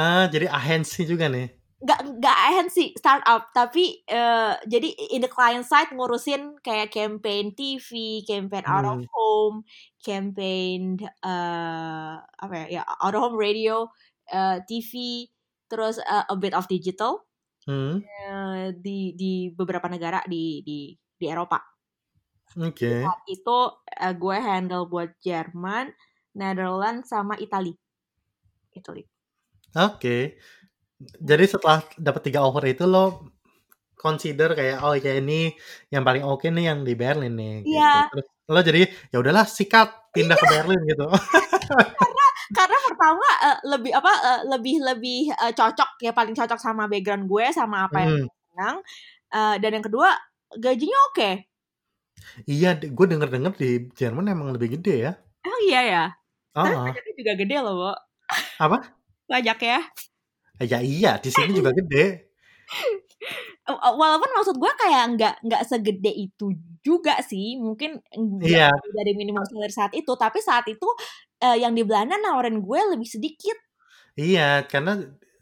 [0.00, 1.46] ah jadi agensi juga nih.
[1.80, 8.20] nggak nggak agency startup tapi eh, jadi in the client side ngurusin kayak campaign TV,
[8.28, 9.08] campaign out of Hmm.
[9.16, 9.64] home,
[10.04, 13.88] campaign eh apa ya, ya out of home radio,
[14.28, 14.92] eh, TV,
[15.72, 17.24] terus eh, a bit of digital
[17.68, 18.00] Hmm.
[18.00, 21.60] eh, di di beberapa negara di di di Eropa.
[22.58, 23.04] Oke.
[23.04, 25.92] Saat itu eh, gue handle buat Jerman,
[26.34, 27.76] Netherlands sama Italy.
[28.74, 29.04] Italy.
[29.76, 30.40] Oke.
[31.00, 33.30] Jadi setelah dapat tiga offer itu lo
[34.00, 35.52] consider kayak oh ya ini
[35.92, 37.76] yang paling oke nih yang di Berlin nih gitu.
[37.76, 38.08] Iya.
[38.08, 41.06] Terus lo jadi ya udahlah sikat pindah ke Berlin gitu.
[42.00, 42.19] karena
[42.54, 47.46] pertama uh, lebih apa uh, lebih lebih uh, cocok ya paling cocok sama background gue
[47.54, 48.28] sama apa yang hmm.
[48.50, 48.76] senang
[49.32, 50.10] uh, dan yang kedua
[50.58, 51.34] gajinya oke okay.
[52.50, 55.12] iya gue denger denger di Jerman emang lebih gede ya
[55.46, 56.04] oh iya ya
[56.58, 56.64] oh.
[56.66, 57.92] tapi pajaknya juga gede loh Bo.
[58.58, 58.78] apa
[59.30, 59.80] pajak ya
[60.60, 62.34] ya iya di sini juga gede
[63.70, 66.50] walaupun maksud gue kayak nggak nggak segede itu
[66.82, 68.00] juga sih mungkin
[68.42, 68.72] yeah.
[68.96, 70.88] dari minimum salary saat itu tapi saat itu
[71.40, 73.56] uh, yang di Belanda nawarin gue lebih sedikit.
[74.14, 75.00] Iya karena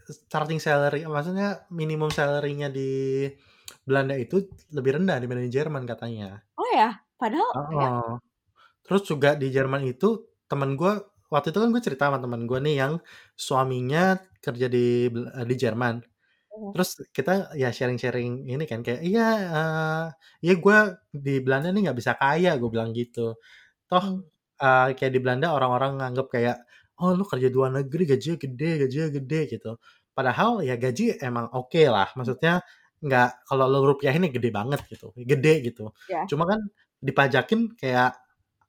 [0.09, 3.27] starting salary maksudnya minimum salarynya di
[3.85, 6.41] Belanda itu lebih rendah dibanding Jerman katanya.
[6.57, 6.97] Oh ya?
[7.19, 7.91] Padahal oh, ya.
[8.87, 10.93] terus juga di Jerman itu teman gue
[11.29, 12.93] waktu itu kan gue cerita sama teman gue nih yang
[13.37, 15.11] suaminya kerja di
[15.45, 16.01] di Jerman.
[16.75, 20.07] Terus kita ya sharing-sharing ini kan kayak iya uh,
[20.43, 20.79] ya gue
[21.15, 23.37] di Belanda nih nggak bisa kaya gue bilang gitu.
[23.91, 24.05] Toh
[24.61, 26.57] uh, kayak di Belanda orang-orang nganggap kayak
[26.99, 29.71] oh lu kerja dua negeri gajinya gede gajinya gede gitu.
[30.15, 32.11] Padahal ya gaji emang oke okay lah.
[32.19, 32.63] Maksudnya
[32.99, 35.95] nggak kalau lo rupiah ini gede banget gitu, gede gitu.
[36.11, 36.27] Yeah.
[36.27, 36.61] Cuma kan
[36.99, 38.19] dipajakin kayak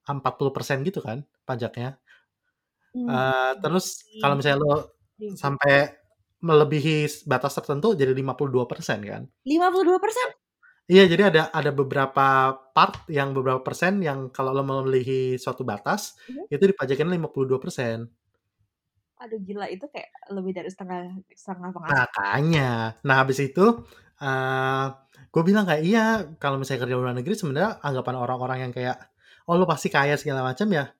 [0.06, 1.98] 40% gitu kan pajaknya.
[2.90, 4.74] Uh, terus kalau misalnya lo
[5.38, 5.94] sampai
[6.40, 9.22] melebihi batas tertentu jadi 52% kan.
[9.44, 10.39] 52%?
[10.90, 16.18] Iya, jadi ada ada beberapa part yang beberapa persen yang kalau lo melebihi suatu batas
[16.26, 16.50] mm-hmm.
[16.50, 18.10] itu dipajakin 52%.
[19.22, 22.10] Aduh gila itu kayak lebih dari setengah setengah penghasilan.
[22.10, 22.70] Makanya.
[23.06, 23.62] Nah, habis itu
[24.18, 24.86] uh, eh,
[25.30, 28.98] gue bilang kayak iya kalau misalnya kerja di luar negeri sebenarnya anggapan orang-orang yang kayak
[29.46, 30.90] oh lo pasti kaya segala macam ya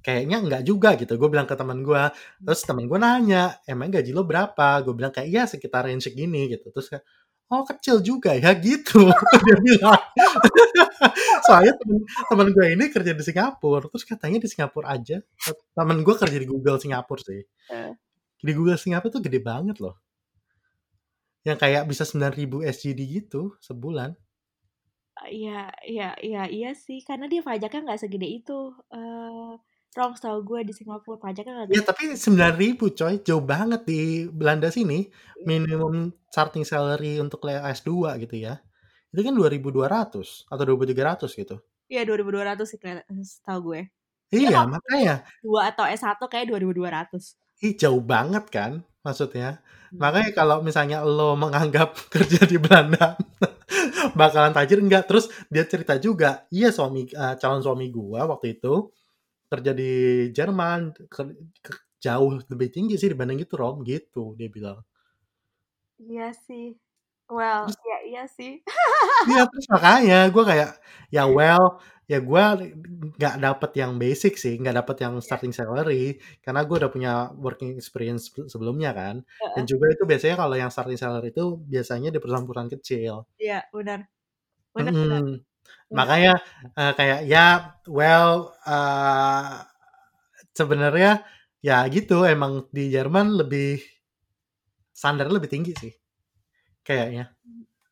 [0.00, 2.02] kayaknya enggak juga gitu gue bilang ke teman gue
[2.40, 6.48] terus teman gue nanya emang gaji lo berapa gue bilang kayak iya sekitar range segini
[6.48, 7.04] gitu terus kayak
[7.50, 9.10] oh kecil juga ya gitu.
[9.44, 10.00] Dia bilang.
[11.46, 15.18] Soalnya temen, temen gue ini kerja di Singapura terus katanya di Singapura aja.
[15.74, 17.42] Temen gue kerja di Google Singapura sih.
[17.70, 17.94] Eh.
[18.40, 20.00] di Google Singapura tuh gede banget loh.
[21.44, 24.16] Yang kayak bisa 9000 SGD gitu sebulan.
[25.28, 28.72] Iya, iya, iya, iya sih, karena dia pajaknya nggak segede itu.
[28.88, 29.60] Uh,
[29.90, 33.26] Wrong tau gue di Singapura pajaknya nggak Ya tapi sembilan ribu coy.
[33.26, 35.10] Jauh banget di Belanda sini.
[35.40, 35.46] Iya.
[35.48, 38.60] minimum starting salary untuk S2 gitu ya.
[39.10, 41.56] Itu kan 2200 atau 2300 gitu.
[41.90, 42.78] Iya 2200 sih
[43.42, 43.90] tau gue
[44.30, 45.26] Iya ya, makanya.
[45.42, 47.34] Dua atau S1 kayak 2200
[47.66, 48.72] Ih jauh banget kan
[49.02, 49.58] maksudnya.
[49.90, 49.98] Hmm.
[50.06, 53.18] makanya kalau misalnya lo menganggap kerja di Belanda
[54.14, 55.10] bakalan tajir enggak?
[55.10, 58.94] Terus dia cerita juga iya suami uh, calon suami gua waktu itu
[59.50, 59.92] kerja di
[60.30, 61.22] Jerman ke,
[61.58, 64.80] ke, jauh lebih tinggi sih dibanding itu Rom gitu dia bilang
[66.00, 66.78] iya sih
[67.28, 68.52] well terus, ya iya sih
[69.28, 70.70] iya terus makanya gue kayak
[71.12, 72.42] ya well ya gue
[73.14, 75.22] nggak dapet yang basic sih nggak dapet yang iya.
[75.22, 79.54] starting salary karena gue udah punya working experience sebelumnya kan uh-uh.
[79.54, 84.10] dan juga itu biasanya kalau yang starting salary itu biasanya di perusahaan-perusahaan kecil iya benar
[84.74, 85.02] benar, hmm.
[85.06, 85.22] benar.
[85.90, 85.96] Iya.
[85.98, 86.32] Makanya
[86.78, 89.66] uh, kayak ya well uh,
[90.54, 91.26] sebenarnya
[91.60, 93.82] ya gitu emang di Jerman lebih
[94.94, 95.92] standar lebih tinggi sih
[96.86, 97.32] kayaknya.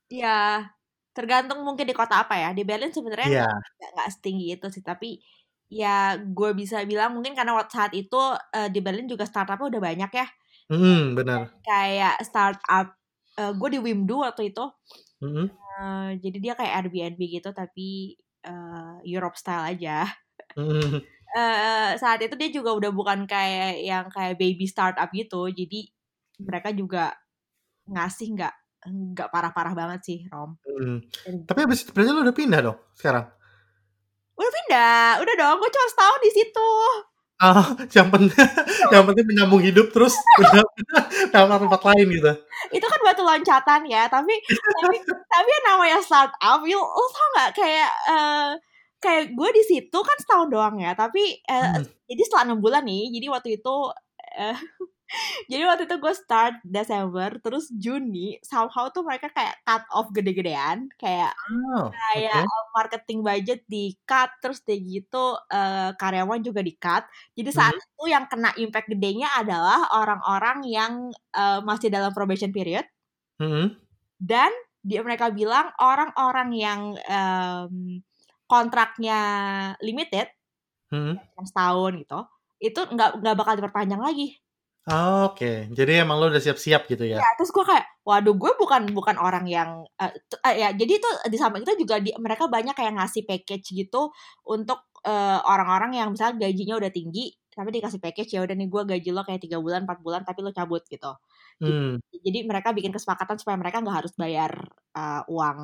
[0.09, 0.71] Ya
[1.13, 2.51] tergantung mungkin di kota apa ya.
[2.55, 3.93] Di Berlin sebenarnya yeah.
[3.99, 5.19] nggak setinggi itu sih tapi
[5.69, 9.83] ya gue bisa bilang mungkin karena waktu saat itu uh, di Berlin juga startupnya udah
[9.83, 10.27] banyak ya.
[10.69, 11.53] Hmm, benar.
[11.65, 12.95] Kayak startup
[13.41, 14.65] uh, gue di Wimdu waktu itu.
[15.19, 15.47] Mm -hmm.
[15.51, 18.15] uh, jadi dia kayak Airbnb gitu tapi
[18.47, 20.07] uh, Europe style aja.
[20.55, 21.03] Mm.
[21.35, 25.51] uh, saat itu dia juga udah bukan kayak yang kayak baby startup gitu.
[25.51, 25.91] Jadi
[26.39, 27.15] mereka juga
[27.89, 28.55] ngasih nggak
[28.89, 30.55] nggak parah-parah banget sih Rom.
[30.65, 30.99] Mm.
[31.45, 33.27] Tapi abis itu berarti lo udah pindah dong sekarang?
[34.39, 35.57] Udah pindah, udah dong.
[35.59, 36.71] Gue cuma setahun di situ.
[37.39, 38.35] Ah, yang penting
[38.91, 40.11] yang penting menyambung hidup terus
[41.35, 42.33] dalam tempat lain gitu.
[42.75, 47.51] Itu kan batu loncatan ya, tapi tapi tapi yang namanya startup, you, lo tau nggak
[47.55, 48.51] kayak uh,
[48.99, 51.87] kayak gue di situ kan setahun doang ya, tapi uh, hmm.
[52.11, 53.77] jadi setelah enam bulan nih, jadi waktu itu
[54.35, 54.59] uh,
[55.51, 60.93] jadi waktu itu gue start Desember terus Juni somehow tuh mereka kayak cut off gede-gedean
[61.01, 61.33] kayak
[61.73, 62.69] oh, kayak okay.
[62.77, 67.81] marketing budget di cut terus deh gitu uh, karyawan juga di cut jadi saat mm
[67.81, 67.95] -hmm.
[67.97, 70.93] itu yang kena impact gedenya adalah orang-orang yang
[71.33, 72.85] uh, masih dalam probation period
[73.41, 73.67] mm -hmm.
[74.21, 74.53] dan
[74.85, 78.01] dia mereka bilang orang-orang yang um,
[78.45, 79.21] kontraknya
[79.81, 80.29] limited
[80.93, 81.45] mm -hmm.
[81.49, 82.21] setahun gitu
[82.59, 84.35] itu nggak nggak bakal diperpanjang lagi
[84.89, 87.21] Oh, Oke, jadi emang lo udah siap-siap gitu ya?
[87.21, 90.73] Ya, terus gue kayak, waduh, gue bukan bukan orang yang uh, uh, ya.
[90.73, 94.09] Jadi itu di samping itu juga di, mereka banyak kayak ngasih package gitu
[94.49, 98.83] untuk orang orang-orang yang misalnya gajinya udah tinggi, tapi dikasih package ya udah nih gue
[98.87, 101.11] gaji lo kayak tiga bulan empat bulan tapi lo cabut gitu
[101.59, 101.99] hmm.
[102.23, 104.55] jadi mereka bikin kesepakatan supaya mereka nggak harus bayar
[104.95, 105.59] uh, uang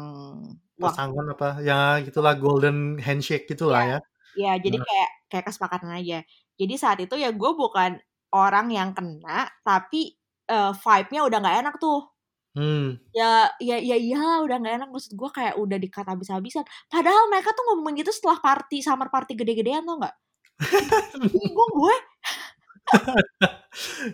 [0.75, 3.99] pesangon apa ya gitulah golden handshake gitulah ya
[4.35, 4.83] ya jadi nah.
[4.83, 6.19] kayak kayak kesepakatan aja
[6.59, 8.03] jadi saat itu ya gue bukan
[8.35, 10.19] orang yang kena tapi
[10.51, 12.15] uh, vibe-nya udah nggak enak tuh
[12.55, 13.03] Hmm.
[13.11, 14.89] Ya, ya, ya, ya, udah gak enak.
[14.95, 16.63] Maksud gue kayak udah dikat habis-habisan.
[16.87, 20.15] Padahal mereka tuh ngomongin gitu setelah party, summer party gede-gedean tau gak?
[21.35, 21.97] Bingung gue.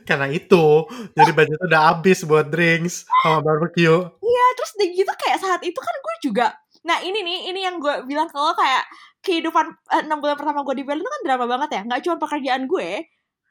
[0.08, 3.98] Karena itu, jadi budget udah habis buat drinks sama barbecue.
[4.08, 6.46] Iya, terus deh gitu kayak saat itu kan gue juga.
[6.88, 8.88] Nah ini nih, ini yang gue bilang kalau kayak
[9.20, 11.80] kehidupan eh, enam bulan pertama gue di Berlin itu kan drama banget ya.
[11.84, 13.04] Gak cuma pekerjaan gue,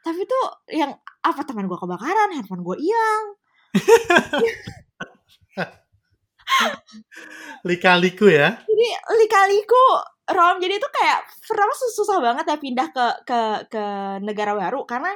[0.06, 3.26] tapi tuh yang apa teman gue kebakaran, handphone gue hilang,
[7.68, 8.58] Lika-liku ya?
[8.66, 8.88] Jadi
[9.22, 9.84] lika-liku
[10.30, 10.62] Rom.
[10.62, 13.84] Jadi itu kayak pertama susah banget ya pindah ke ke ke
[14.22, 15.14] negara baru karena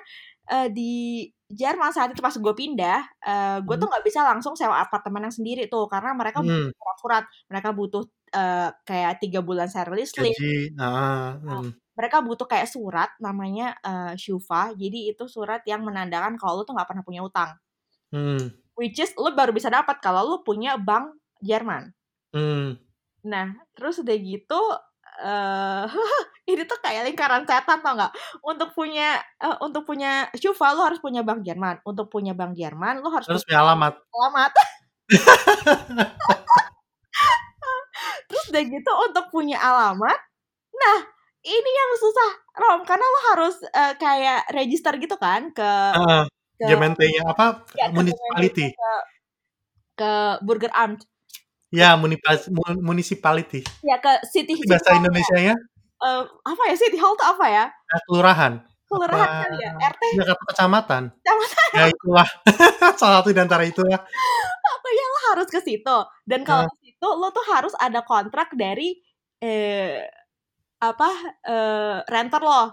[0.49, 3.81] uh, di Jerman saat itu pas gue pindah, uh, gue hmm.
[3.85, 6.73] tuh nggak bisa langsung sewa apartemen yang sendiri tuh karena mereka butuh hmm.
[6.73, 10.33] surat-surat, mereka butuh uh, kayak tiga bulan service leave.
[10.81, 11.77] Ah, nah, hmm.
[11.93, 16.73] Mereka butuh kayak surat namanya uh, Shufa, jadi itu surat yang menandakan kalau lu tuh
[16.73, 17.53] nggak pernah punya utang.
[18.09, 18.49] Hmm.
[18.73, 21.13] Which is lu baru bisa dapat kalau lu punya bank
[21.45, 21.93] Jerman.
[22.33, 22.81] Hmm.
[23.21, 24.61] Nah, terus udah gitu
[25.21, 25.85] uh,
[26.49, 28.13] ini tuh kayak lingkaran setan tau nggak?
[28.41, 31.77] Untuk punya uh, untuk punya Shufa lu harus punya bank Jerman.
[31.85, 33.93] Untuk punya bank Jerman lu harus, harus punya alamat.
[34.09, 34.51] Alamat.
[38.25, 40.17] terus udah gitu untuk punya alamat,
[40.73, 41.12] nah
[41.43, 46.23] ini yang susah Rom karena lo harus uh, kayak register gitu kan ke uh
[46.63, 47.65] ke apa?
[47.75, 48.67] Ya, municipality.
[48.73, 48.93] Ke,
[49.99, 50.11] ke
[50.45, 51.03] Burger Amt.
[51.73, 53.65] Ya, municipality.
[53.81, 54.61] Ya, ke city.
[54.61, 55.55] Itu bahasa Indonesia ya?
[56.03, 57.65] Uh, apa ya city hall itu apa ya?
[57.71, 58.53] ya kelurahan.
[58.85, 60.03] Kelurahan apa, kali ya, RT.
[60.13, 61.03] Ya, kecamatan.
[61.09, 61.67] Kecamatan.
[61.73, 62.27] Ya itulah.
[62.99, 63.97] Salah satu di antara itu ya.
[64.61, 65.97] Pokoknya lo harus ke situ.
[66.27, 66.69] Dan kalau nah.
[66.69, 69.01] ke situ lo tuh harus ada kontrak dari
[69.41, 70.05] eh
[70.83, 71.09] apa
[71.47, 72.63] eh renter lo.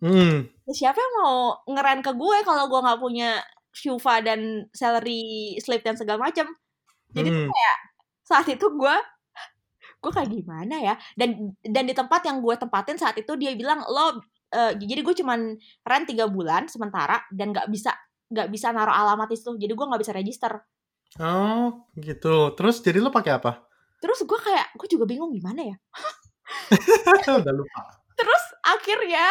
[0.00, 0.48] Hmm.
[0.68, 1.36] Siapa yang mau
[1.68, 3.40] ngeren ke gue kalau gue nggak punya
[3.76, 6.48] Shufa dan salary slip dan segala macam.
[7.12, 7.48] Jadi hmm.
[7.48, 7.78] kayak
[8.24, 8.96] saat itu gue
[10.06, 13.82] gue kayak gimana ya dan dan di tempat yang gue tempatin saat itu dia bilang
[13.90, 14.22] lo
[14.54, 17.90] uh, jadi gue cuman rent tiga bulan sementara dan nggak bisa
[18.30, 20.52] nggak bisa naruh alamat itu jadi gue nggak bisa register
[21.18, 23.66] oh gitu terus jadi lo pakai apa
[23.98, 25.76] terus gue kayak gue juga bingung gimana ya
[27.42, 27.82] udah lupa
[28.16, 29.28] terus akhirnya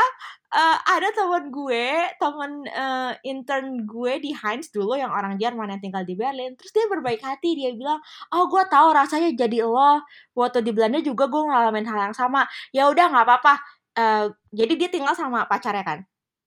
[0.55, 1.87] uh, ada teman gue,
[2.21, 6.55] teman uh, intern gue di Heinz dulu yang orang Jerman yang tinggal di Berlin.
[6.55, 7.99] Terus dia berbaik hati, dia bilang,
[8.31, 10.05] "Oh, gue tahu rasanya jadi lo.
[10.37, 12.47] Waktu di Belanda juga gue ngalamin hal yang sama.
[12.71, 13.53] Ya udah nggak apa-apa."
[13.95, 15.99] Uh, jadi dia tinggal sama pacarnya kan.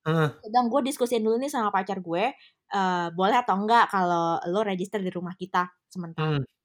[0.08, 0.30] Uh.
[0.40, 2.24] Sedang gue diskusin dulu nih sama pacar gue,
[2.72, 6.40] uh, boleh atau enggak kalau lo register di rumah kita sementara.
[6.40, 6.57] Hmm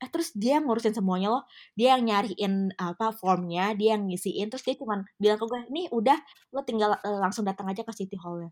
[0.00, 1.44] eh terus dia ngurusin semuanya loh.
[1.76, 5.86] Dia yang nyariin apa formnya dia yang ngisiin terus dia cuma bilang ke gue nih
[5.92, 6.18] udah
[6.56, 8.48] lo tinggal uh, langsung datang aja ke city hallnya.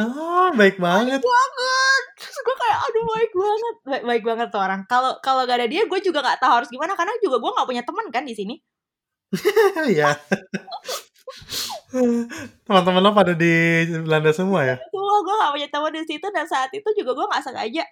[0.00, 2.02] Oh baik banget baik banget.
[2.20, 3.74] terus gue kayak aduh baik banget.
[3.84, 4.80] Baik, baik banget tuh orang.
[4.88, 7.68] Kalau kalau gak ada dia gue juga gak tahu harus gimana karena juga gue gak
[7.68, 8.54] punya teman kan di sini.
[9.92, 10.16] Ya
[12.68, 14.76] teman-teman lo pada di Belanda semua ya?
[14.92, 15.16] Semua.
[15.24, 17.84] Gue gak punya teman di situ dan saat itu juga gue gak sengaja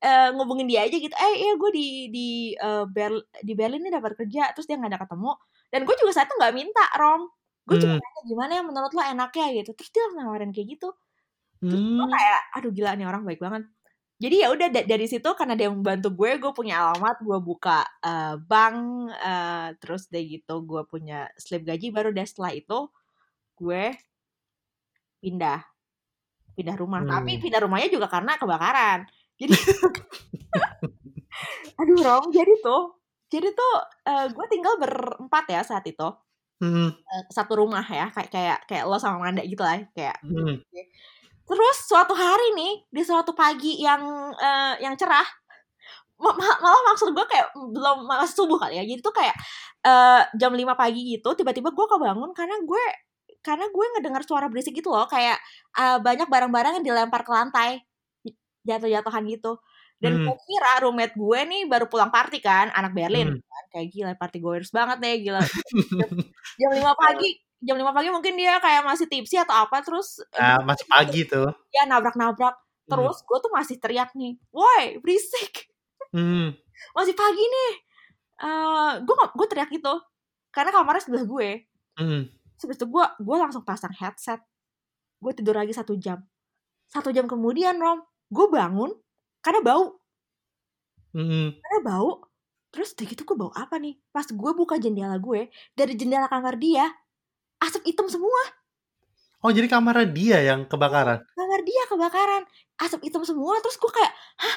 [0.00, 3.12] uh, ngubungin dia aja gitu eh iya gue di di uh, Ber
[3.44, 5.32] di Berlin nih dapat kerja terus dia nggak ada ketemu.
[5.70, 7.22] Dan gue juga saat itu nggak minta rom.
[7.68, 7.82] Gue hmm.
[7.84, 9.46] cuma nanya gimana ya menurut lo enaknya?
[9.62, 9.70] Gitu.
[9.76, 10.88] Terus dia nawarin kayak gitu.
[11.60, 11.96] Terus hmm.
[12.00, 13.62] gue kayak aduh gila nih orang baik banget.
[14.20, 18.36] Jadi ya udah dari situ karena dia membantu gue gue punya alamat gue buka uh,
[18.36, 18.76] bank
[19.16, 21.88] uh, terus deh gitu gue punya slip gaji.
[21.92, 22.88] Baru deh setelah itu
[23.56, 23.96] gue
[25.20, 25.60] pindah
[26.56, 27.00] pindah rumah.
[27.00, 27.08] Hmm.
[27.08, 29.08] tapi pindah rumahnya juga karena kebakaran
[29.40, 29.56] jadi
[31.80, 33.00] aduh Rom jadi tuh
[33.32, 33.74] jadi tuh
[34.10, 36.08] uh, gue tinggal berempat ya saat itu
[36.60, 36.90] hmm.
[36.92, 40.60] uh, satu rumah ya kayak kayak kayak lo sama Manda gitu lah kayak hmm.
[41.48, 44.04] terus suatu hari nih di suatu pagi yang
[44.36, 45.26] uh, yang cerah
[46.20, 49.32] malah maksud gue kayak belum masih subuh kali ya jadi tuh kayak
[49.88, 52.84] uh, jam 5 pagi gitu tiba-tiba gue kebangun karena gue
[53.40, 55.40] karena gue ngedengar suara berisik gitu loh kayak
[55.80, 57.80] uh, banyak barang-barang yang dilempar ke lantai
[58.64, 59.60] jatuh-jatuhan gitu
[60.00, 60.24] dan hmm.
[60.24, 63.44] gue kira roommate gue nih baru pulang party kan anak Berlin hmm.
[63.44, 65.44] kan kayak gila party goers banget deh gila
[66.60, 70.60] jam, lima pagi jam lima pagi mungkin dia kayak masih tipsi atau apa terus uh,
[70.64, 72.88] masih pagi tuh ya nabrak-nabrak hmm.
[72.88, 73.26] terus hmm.
[73.28, 75.68] gue tuh masih teriak nih woi berisik
[76.16, 76.56] hmm.
[76.96, 77.72] masih pagi nih
[78.40, 80.00] uh, gue gue teriak gitu
[80.48, 81.48] karena kamarnya sebelah gue
[82.00, 82.22] hmm.
[82.56, 84.40] sebetulnya gue gue langsung pasang headset
[85.20, 86.24] gue tidur lagi satu jam
[86.88, 88.00] satu jam kemudian rom
[88.30, 88.90] gue bangun
[89.42, 89.98] karena bau.
[91.10, 91.58] Mm.
[91.58, 92.22] karena bau
[92.70, 93.98] terus udah gitu gue bau apa nih?
[94.14, 96.86] Pas gue buka jendela gue dari jendela kamar dia
[97.58, 98.38] asap hitam semua.
[99.42, 101.18] Oh jadi kamar dia yang kebakaran?
[101.34, 102.42] Kamar dia kebakaran
[102.78, 104.56] asap hitam semua terus gue kayak hah?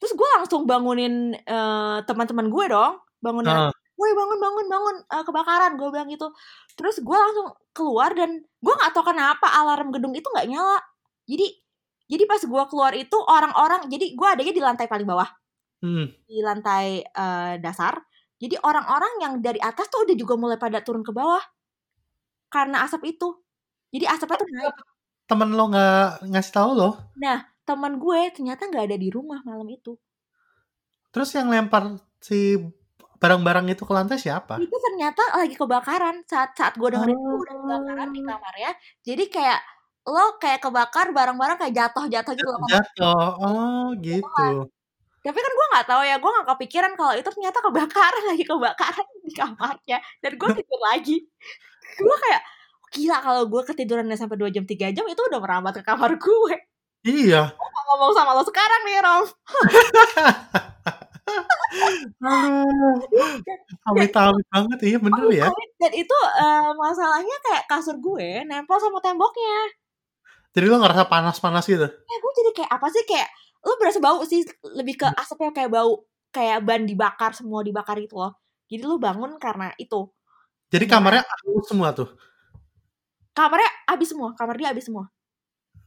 [0.00, 3.72] Terus gue langsung bangunin uh, teman-teman gue dong bangunin uh.
[4.00, 6.32] woi bangun bangun bangun uh, kebakaran gue bilang gitu.
[6.80, 10.80] Terus gue langsung keluar dan gue nggak tahu kenapa alarm gedung itu nggak nyala.
[11.28, 11.60] Jadi
[12.10, 15.30] jadi pas gue keluar itu orang-orang jadi gue adanya di lantai paling bawah
[15.84, 16.06] hmm.
[16.28, 18.00] di lantai uh, dasar.
[18.40, 21.40] Jadi orang-orang yang dari atas tuh udah juga mulai pada turun ke bawah
[22.48, 23.36] karena asap itu.
[23.92, 24.76] Jadi asapnya tuh naik.
[25.28, 26.90] Temen lo nggak ngasih tahu lo?
[27.20, 29.92] Nah, teman gue ternyata nggak ada di rumah malam itu.
[31.12, 32.56] Terus yang lempar si
[33.20, 34.56] barang-barang itu ke lantai siapa?
[34.56, 37.20] Itu ternyata lagi kebakaran saat saat gue dengerin oh.
[37.20, 38.70] itu udah kebakaran di kamarnya.
[39.04, 39.60] Jadi kayak
[40.10, 42.50] lo kayak kebakar barang-barang kayak jatuh-jatuh gitu.
[42.68, 44.68] Jatuh, oh gitu.
[45.20, 49.06] Tapi kan gue nggak tahu ya gue nggak kepikiran kalau itu ternyata kebakaran lagi kebakaran
[49.22, 51.16] di kamarnya dan gue tidur lagi.
[52.00, 52.42] Gue kayak
[52.90, 56.54] gila kalau gue ketidurannya sampai dua jam tiga jam itu udah merambat ke kamar gue
[57.06, 57.54] iya.
[57.54, 59.24] Gue ngomong sama lo sekarang nih Rom.
[63.86, 65.46] Amit-amit banget iya bener ya.
[65.78, 69.79] Dan itu uh, masalahnya kayak kasur gue nempel sama temboknya
[70.50, 71.86] Jadi lo ngerasa panas-panas gitu?
[71.86, 73.28] Ya gue jadi kayak apa sih kayak
[73.60, 74.40] lo berasa bau sih
[74.76, 75.20] lebih ke hmm.
[75.20, 78.38] asapnya kayak bau kayak ban dibakar semua dibakar itu loh
[78.70, 80.08] jadi lo bangun karena itu
[80.70, 82.08] jadi kamarnya habis semua tuh
[83.36, 85.12] kamarnya habis semua kamar dia habis semua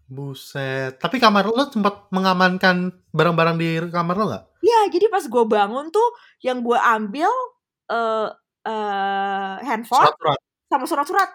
[0.05, 5.43] buset tapi kamar lo sempat mengamankan barang-barang di kamar lo nggak Iya, jadi pas gue
[5.43, 7.27] bangun tuh yang gue ambil
[7.91, 8.31] uh,
[8.63, 10.39] uh, handphone surat -surat.
[10.71, 11.29] sama surat-surat.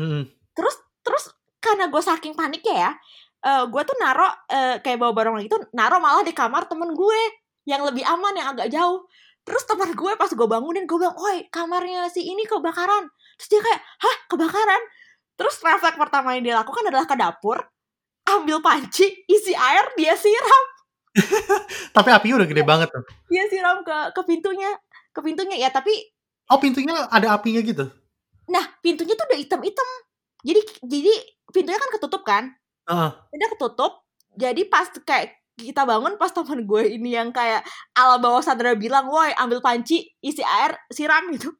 [0.00, 0.24] Hmm.
[0.56, 1.24] Terus terus
[1.64, 2.92] karena gue saking panik ya,
[3.40, 6.68] uh, eh, gue tuh naro uh, kayak bawa barang lagi tuh naro malah di kamar
[6.68, 7.20] temen gue
[7.64, 9.08] yang lebih aman yang agak jauh.
[9.44, 13.08] Terus teman gue pas gue bangunin gue bilang, oi kamarnya si ini kebakaran.
[13.40, 14.82] Terus dia kayak hah kebakaran?
[15.34, 17.58] Terus refleks pertama yang dia lakukan adalah ke dapur
[18.24, 20.64] ambil panci isi air dia siram.
[21.96, 23.04] Tapi apinya udah gede banget tuh.
[23.28, 24.70] Dia siram ke ke pintunya
[25.14, 25.94] ke pintunya ya tapi
[26.50, 27.86] oh pintunya ada apinya gitu?
[28.50, 29.88] Nah pintunya tuh udah hitam-hitam
[30.44, 31.12] jadi jadi
[31.50, 32.52] pintunya kan ketutup kan
[32.84, 33.10] Uh.
[33.32, 33.92] Udah ketutup.
[34.34, 37.62] Jadi pas kayak kita bangun pas teman gue ini yang kayak
[37.94, 41.54] ala bawah sadar bilang, woi ambil panci, isi air, siram gitu.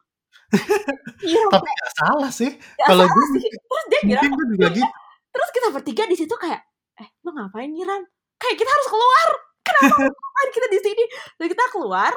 [1.23, 2.51] siram Tapi gak salah sih.
[2.83, 3.47] Kalau gue, sih.
[3.47, 4.89] terus dia bilang, juga gitu.
[5.31, 6.61] terus kita bertiga di situ kayak,
[6.99, 8.03] eh lu ngapain nyiram?
[8.37, 9.29] Kayak kita harus keluar.
[9.65, 11.05] Kenapa ngapain kita di sini?
[11.39, 12.13] Dan kita keluar,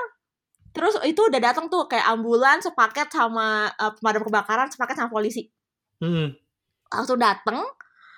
[0.74, 5.54] terus itu udah datang tuh kayak ambulan sepaket sama uh, pemadam kebakaran sepaket sama polisi.
[6.02, 6.34] Hmm.
[6.92, 7.60] Langsung dateng,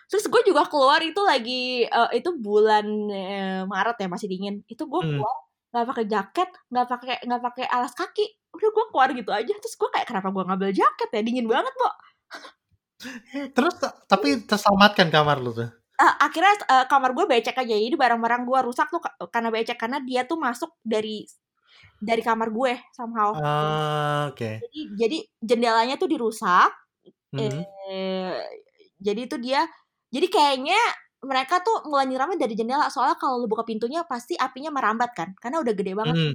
[0.10, 4.62] terus gue juga keluar itu lagi uh, itu bulan uh, Maret ya masih dingin.
[4.70, 5.18] Itu gue hmm.
[5.18, 5.38] keluar
[5.70, 8.26] nggak pakai jaket nggak pakai nggak pakai alas kaki.
[8.54, 9.54] Udah gue keluar gitu aja.
[9.54, 11.22] Terus gue kayak kenapa gue ngambil jaket ya?
[11.22, 11.96] Dingin banget kok
[13.56, 13.80] terus
[14.12, 15.72] tapi terselamatkan kamar lu tuh?
[16.00, 17.76] Uh, akhirnya uh, kamar gue becek aja.
[17.76, 21.28] Jadi barang-barang gue rusak tuh karena becek karena dia tuh masuk dari
[22.00, 23.36] dari kamar gue somehow.
[23.36, 24.40] Uh, oke.
[24.40, 24.56] Okay.
[24.64, 26.72] jadi jadi jendelanya tuh dirusak
[27.38, 27.62] -hmm.
[27.90, 28.40] eh,
[28.98, 29.62] jadi itu dia
[30.10, 30.80] jadi kayaknya
[31.20, 35.30] mereka tuh mulai nyiramnya dari jendela soalnya kalau lu buka pintunya pasti apinya merambat kan
[35.38, 36.34] karena udah gede banget mm.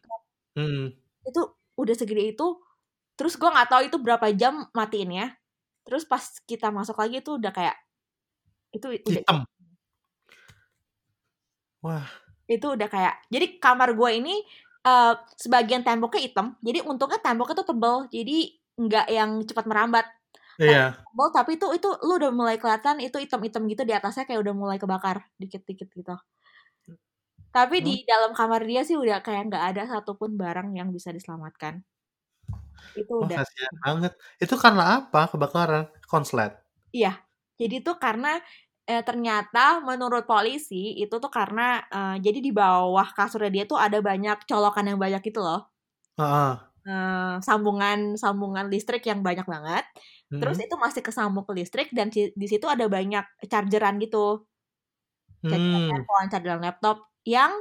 [0.60, 0.86] Mm.
[1.24, 1.42] itu
[1.74, 2.46] udah segede itu
[3.16, 5.26] terus gue nggak tahu itu berapa jam matiin ya
[5.88, 7.76] terus pas kita masuk lagi itu udah kayak
[8.74, 9.38] itu udah hitam
[11.80, 12.06] wah
[12.44, 14.34] itu udah kayak jadi kamar gue ini
[14.84, 18.38] uh, sebagian temboknya hitam jadi untungnya temboknya tuh tebel jadi
[18.74, 20.06] nggak yang cepat merambat
[20.58, 20.94] Iya.
[20.94, 24.54] Tebal, tapi itu itu lu udah mulai kelihatan itu hitam-hitam gitu di atasnya kayak udah
[24.54, 26.14] mulai kebakar dikit-dikit gitu.
[27.54, 27.86] Tapi hmm.
[27.86, 31.82] di dalam kamar dia sih udah kayak nggak ada satupun barang yang bisa diselamatkan.
[32.98, 33.42] Itu oh, udah.
[33.42, 34.12] Kasihan banget.
[34.38, 35.90] Itu karena apa kebakaran?
[36.06, 36.54] Konslet.
[36.90, 37.18] Iya.
[37.54, 38.42] Jadi itu karena
[38.86, 44.02] eh, ternyata menurut polisi itu tuh karena eh, jadi di bawah kasurnya dia tuh ada
[44.02, 45.70] banyak colokan yang banyak itu loh.
[46.18, 46.73] Uh -uh.
[46.84, 49.88] Uh, sambungan sambungan listrik yang banyak banget
[50.28, 50.36] hmm.
[50.36, 54.44] terus itu masih kesambung ke listrik dan di situ ada banyak chargeran gitu
[55.40, 55.90] chargeran hmm.
[55.96, 57.56] handphone chargeran laptop yang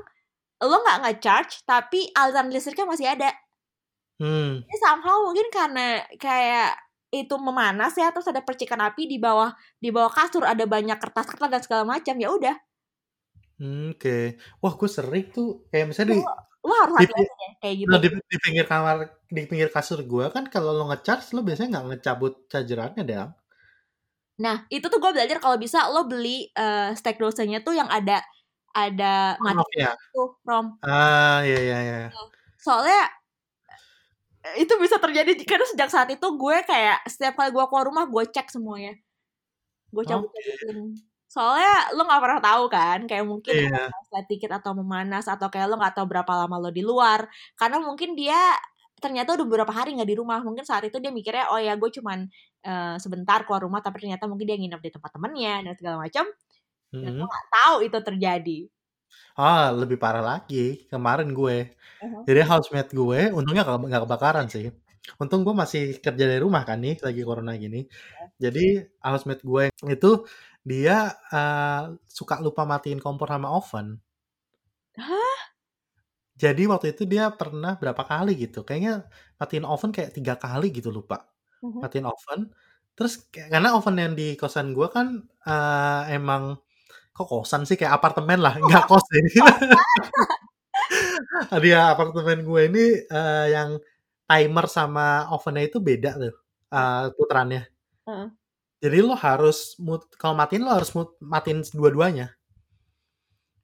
[0.59, 3.31] lo nggak nge-charge tapi aliran listriknya masih ada
[4.19, 4.67] hmm.
[4.67, 6.75] Jadi somehow mungkin karena kayak
[7.13, 11.47] itu memanas ya terus ada percikan api di bawah di bawah kasur ada banyak kertas-kertas
[11.47, 12.55] dan segala macam ya udah
[13.61, 14.23] hmm, oke okay.
[14.59, 16.21] wah gue sering tuh kayak misalnya di
[16.73, 18.95] lo harus hati-hati ya kayak gitu di, di pinggir kamar
[19.29, 23.29] di pinggir kasur gue kan kalau lo ngecharge lo biasanya nggak ngecabut chargerannya deh
[24.33, 28.17] Nah, itu tuh gue belajar kalau bisa lo beli uh, steak dosanya tuh yang ada
[28.73, 29.93] ada mati ya.
[30.09, 30.81] tuh from.
[30.81, 31.97] Ah, iya iya iya.
[32.57, 33.13] Soalnya
[34.57, 38.23] itu bisa terjadi karena sejak saat itu gue kayak setiap kali gue keluar rumah gue
[38.25, 38.97] cek semuanya.
[39.93, 40.97] Gue cabut cabutin.
[40.97, 41.12] Okay.
[41.33, 43.89] Soalnya lo nggak pernah tahu kan, kayak mungkin yeah.
[44.05, 47.25] flight tiket atau memanas atau kayak lo nggak tahu berapa lama lo di luar.
[47.57, 48.37] Karena mungkin dia
[49.03, 51.91] ternyata udah beberapa hari nggak di rumah mungkin saat itu dia mikirnya oh ya gue
[51.91, 52.23] cuman
[52.63, 56.23] uh, sebentar keluar rumah tapi ternyata mungkin dia nginep di tempat temennya dan segala macam
[56.95, 57.03] hmm.
[57.03, 58.59] dan gue nggak tahu itu terjadi
[59.35, 62.23] ah lebih parah lagi kemarin gue uh-huh.
[62.23, 64.71] jadi housemate gue untungnya nggak kebakaran sih
[65.19, 68.29] untung gue masih kerja dari rumah kan nih lagi corona gini uh-huh.
[68.39, 70.11] jadi housemate gue itu
[70.63, 73.99] dia uh, suka lupa matiin kompor sama oven
[74.97, 75.37] Hah?
[76.33, 79.05] Jadi waktu itu dia pernah berapa kali gitu, kayaknya
[79.37, 81.29] matiin oven kayak tiga kali gitu lupa,
[81.61, 81.81] uh-huh.
[81.81, 82.49] matiin oven.
[82.97, 86.57] Terus karena oven yang di kosan gue kan uh, emang
[87.13, 89.29] kok kosan sih kayak apartemen lah, nggak kos ini.
[91.63, 93.69] Dia apartemen gue ini uh, yang
[94.25, 96.33] timer sama ovennya itu beda tuh
[96.73, 97.61] uh, putarannya.
[98.09, 98.29] Uh-huh.
[98.83, 99.79] Jadi lo harus
[100.19, 100.91] kalau matiin lo harus
[101.23, 102.35] matiin dua-duanya.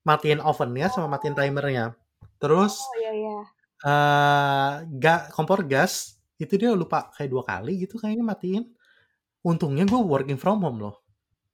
[0.07, 1.91] Matiin ovennya sama matiin timernya.
[2.39, 3.37] Terus oh, iya, iya.
[3.79, 8.63] Uh, ga, kompor gas itu dia lupa kayak dua kali gitu kayaknya matiin.
[9.43, 10.95] Untungnya gue working from home loh.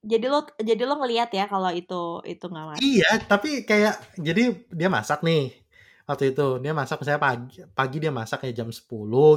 [0.05, 2.79] Jadi lo jadi lo ngelihat ya kalau itu itu nggak mati.
[2.85, 5.65] Iya, tapi kayak jadi dia masak nih
[6.05, 8.85] waktu itu dia masak saya pagi pagi dia masak kayak jam 10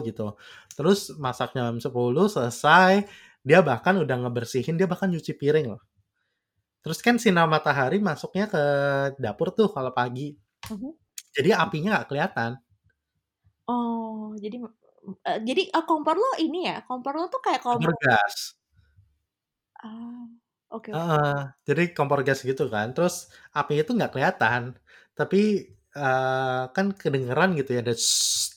[0.04, 0.36] gitu
[0.76, 1.88] terus masak jam 10
[2.28, 3.08] selesai
[3.48, 5.82] dia bahkan udah ngebersihin dia bahkan nyuci piring loh
[6.84, 8.62] terus kan sinar matahari masuknya ke
[9.16, 10.36] dapur tuh kalau pagi
[10.68, 10.92] uh -huh.
[11.38, 12.50] Jadi apinya nggak kelihatan.
[13.68, 16.82] Oh, jadi uh, jadi uh, kompor lo ini ya?
[16.82, 18.58] Kompor lo tuh kayak kompor, kompor gas.
[19.78, 20.26] Ah,
[20.74, 20.90] oke.
[20.90, 22.90] Okay, uh, jadi kompor gas gitu kan.
[22.90, 24.74] Terus apinya tuh nggak kelihatan,
[25.12, 27.94] tapi uh, kan kedengeran gitu ya, ada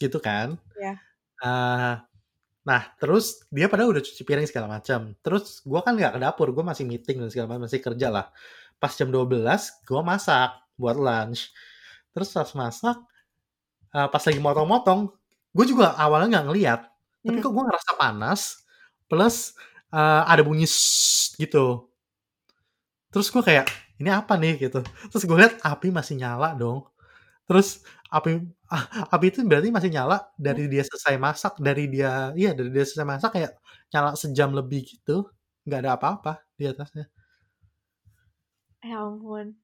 [0.01, 0.57] gitu kan.
[0.79, 0.95] Iya.
[0.95, 0.97] Yeah.
[1.41, 1.93] Uh,
[2.62, 5.14] nah, terus dia pada udah cuci piring segala macam.
[5.22, 8.26] Terus gue kan nggak ke dapur, gue masih meeting dan segala macam, masih kerja lah.
[8.78, 9.28] Pas jam 12,
[9.86, 11.53] gue masak buat lunch
[12.12, 12.97] terus pas masak
[13.95, 15.14] uh, pas lagi motong-motong
[15.53, 17.26] gue juga awalnya nggak ngeliat hmm.
[17.30, 18.41] tapi kok gue ngerasa panas
[19.05, 19.53] plus
[19.93, 20.68] uh, ada bunyi
[21.38, 21.88] gitu
[23.12, 23.68] terus gue kayak
[24.01, 24.82] ini apa nih gitu
[25.12, 26.88] terus gue lihat api masih nyala dong
[27.47, 28.43] terus api
[29.16, 33.07] api itu berarti masih nyala dari dia selesai masak dari dia iya dari dia selesai
[33.07, 33.51] masak kayak
[33.95, 35.32] nyala sejam lebih gitu
[35.64, 37.07] nggak ada apa-apa di atasnya
[38.84, 39.55] ya ampun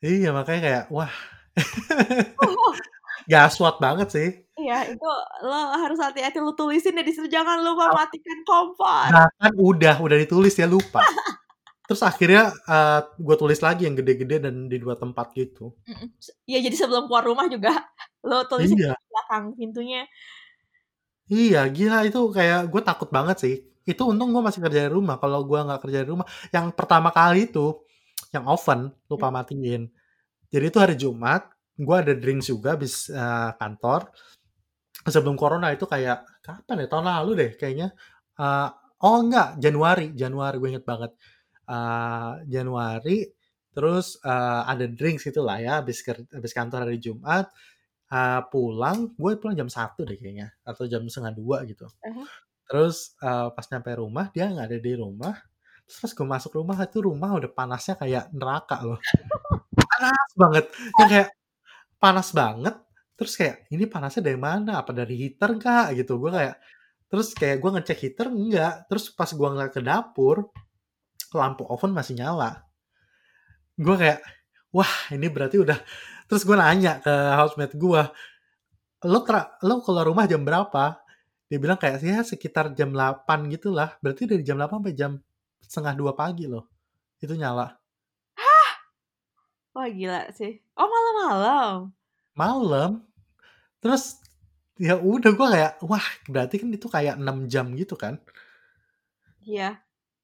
[0.00, 1.12] iya makanya kayak wah
[3.28, 4.28] Gaswat banget sih.
[4.56, 5.08] Iya, itu
[5.44, 9.12] lo harus hati-hati lo tulisin ya di jangan lupa matikan kompor.
[9.12, 11.04] Nah, kan udah, udah ditulis ya lupa.
[11.88, 15.72] Terus akhirnya uh, eh, gue tulis lagi yang gede-gede dan di dua tempat gitu.
[16.44, 17.72] Iya, jadi sebelum keluar rumah juga
[18.28, 18.92] lo tulis iya.
[18.92, 20.04] di belakang pintunya.
[21.28, 23.54] Iya, gila itu kayak gue takut banget sih.
[23.88, 25.16] Itu untung gue masih kerja di rumah.
[25.16, 27.80] Kalau gue nggak kerja di rumah, yang pertama kali itu
[28.36, 29.88] yang oven lupa matiin
[30.48, 31.44] jadi itu hari Jumat,
[31.76, 34.08] gue ada drinks juga bis uh, kantor.
[35.04, 36.86] Sebelum corona itu kayak kapan ya?
[36.88, 37.92] Tahun lalu deh kayaknya.
[38.40, 38.72] Uh,
[39.04, 41.12] oh enggak, Januari, Januari gue inget banget.
[41.68, 43.28] Uh, Januari,
[43.76, 47.52] terus uh, ada drinks gitu lah ya, habis habis kantor hari Jumat.
[48.08, 51.84] Uh, pulang, gue pulang jam satu deh kayaknya, atau jam setengah dua gitu.
[51.84, 52.24] Uh-huh.
[52.64, 55.36] Terus uh, pas nyampe rumah, dia nggak ada di rumah.
[55.84, 59.00] Terus pas gue masuk rumah, itu rumah udah panasnya kayak neraka loh
[59.98, 60.64] panas banget
[60.98, 61.28] yang kayak
[61.98, 62.74] panas banget
[63.18, 66.56] terus kayak ini panasnya dari mana apa dari heater kak gitu gue kayak
[67.10, 70.54] terus kayak gue ngecek heater enggak terus pas gue ngeliat ke dapur
[71.36, 72.64] lampu oven masih nyala
[73.76, 74.20] gue kayak
[74.72, 75.78] wah ini berarti udah
[76.30, 78.02] terus gue nanya ke housemate gue
[79.04, 80.98] lo tra lo keluar rumah jam berapa
[81.48, 85.12] dia bilang kayak ya sekitar jam 8 gitulah berarti dari jam 8 sampai jam
[85.64, 86.68] setengah dua pagi loh
[87.20, 87.78] itu nyala
[89.78, 90.58] Wah gila sih.
[90.74, 91.94] Oh malam-malam.
[92.34, 92.90] Malam.
[93.78, 94.18] Terus
[94.74, 98.18] ya udah gue kayak wah berarti kan itu kayak 6 jam gitu kan.
[99.46, 99.78] Iya.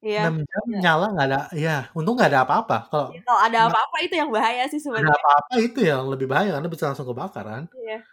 [0.04, 0.28] Iya.
[0.28, 0.80] 6 jam iya.
[0.84, 2.76] nyala nggak ada ya untung nggak ada apa-apa.
[2.92, 5.08] Kalau ya, kalau ada apa-apa itu yang bahaya sih sebenarnya.
[5.08, 7.64] Ada apa-apa itu yang lebih bahaya karena bisa langsung kebakaran.
[7.72, 8.04] Iya.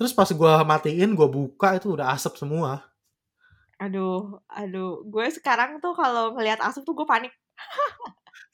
[0.00, 2.88] Terus pas gue matiin, gue buka itu udah asap semua.
[3.76, 7.32] Aduh, aduh, gue sekarang tuh kalau ngelihat asap tuh gue panik.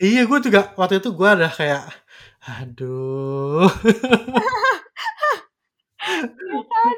[0.02, 1.86] iya, gue juga waktu itu gue ada kayak
[2.46, 3.66] Aduh.
[6.06, 6.94] Iya kan?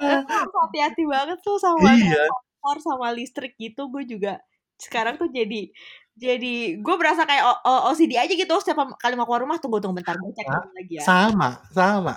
[0.00, 2.24] Kan hati-hati banget tuh sama iya.
[2.60, 3.88] Kompor sama listrik gitu.
[3.88, 4.44] Gue juga
[4.76, 5.72] sekarang tuh jadi
[6.20, 10.20] jadi gue berasa kayak OCD aja gitu setiap kali mau keluar rumah tunggu tunggu bentar
[10.20, 11.02] gue cek Sa lagi ya.
[11.02, 12.14] sama sama.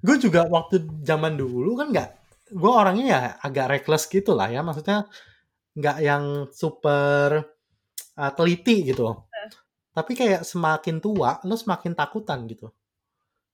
[0.00, 2.08] Gue juga waktu zaman dulu kan nggak
[2.56, 5.04] gue orangnya ya agak reckless gitu lah ya maksudnya
[5.76, 7.44] nggak yang super
[8.16, 9.18] uh, teliti gitu uh.
[9.90, 12.72] tapi kayak semakin tua lo semakin takutan gitu.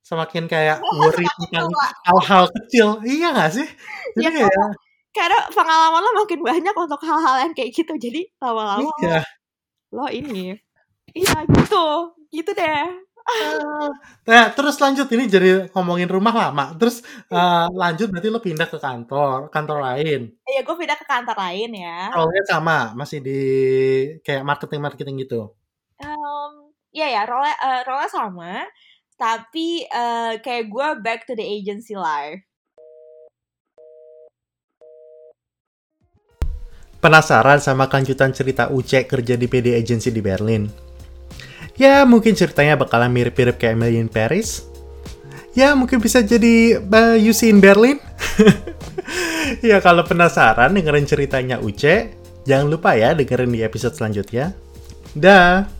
[0.07, 1.75] Semakin kayak worry tentang
[2.07, 3.69] hal-hal kecil iya gak sih?
[4.17, 4.69] Jadi ya, kayak
[5.11, 7.93] karena pengalaman lo makin banyak untuk hal-hal yang kayak gitu.
[7.99, 9.23] Jadi lama-lama iya.
[9.91, 10.55] lo ini
[11.11, 12.87] iya gitu gitu deh.
[14.27, 16.75] Nah terus lanjut ini jadi ngomongin rumah lama.
[16.79, 20.31] Terus uh, lanjut berarti lo pindah ke kantor kantor lain?
[20.47, 22.11] Iya gue pindah ke kantor lain ya.
[22.15, 22.95] Role sama.
[22.95, 23.41] Masih di
[24.23, 25.55] kayak marketing marketing gitu?
[26.01, 28.67] Um, iya ya role uh, role sama.
[29.21, 32.41] Tapi uh, kayak gue back to the agency life
[37.01, 40.69] Penasaran sama kelanjutan cerita Uce kerja di PD Agency di Berlin?
[41.81, 44.69] Ya, mungkin ceritanya bakalan mirip-mirip kayak Emily in Paris.
[45.57, 47.97] Ya, mungkin bisa jadi uh, UC in Berlin.
[49.65, 52.13] ya, kalau penasaran dengerin ceritanya Uce,
[52.45, 54.53] jangan lupa ya dengerin di episode selanjutnya.
[55.17, 55.80] Dah!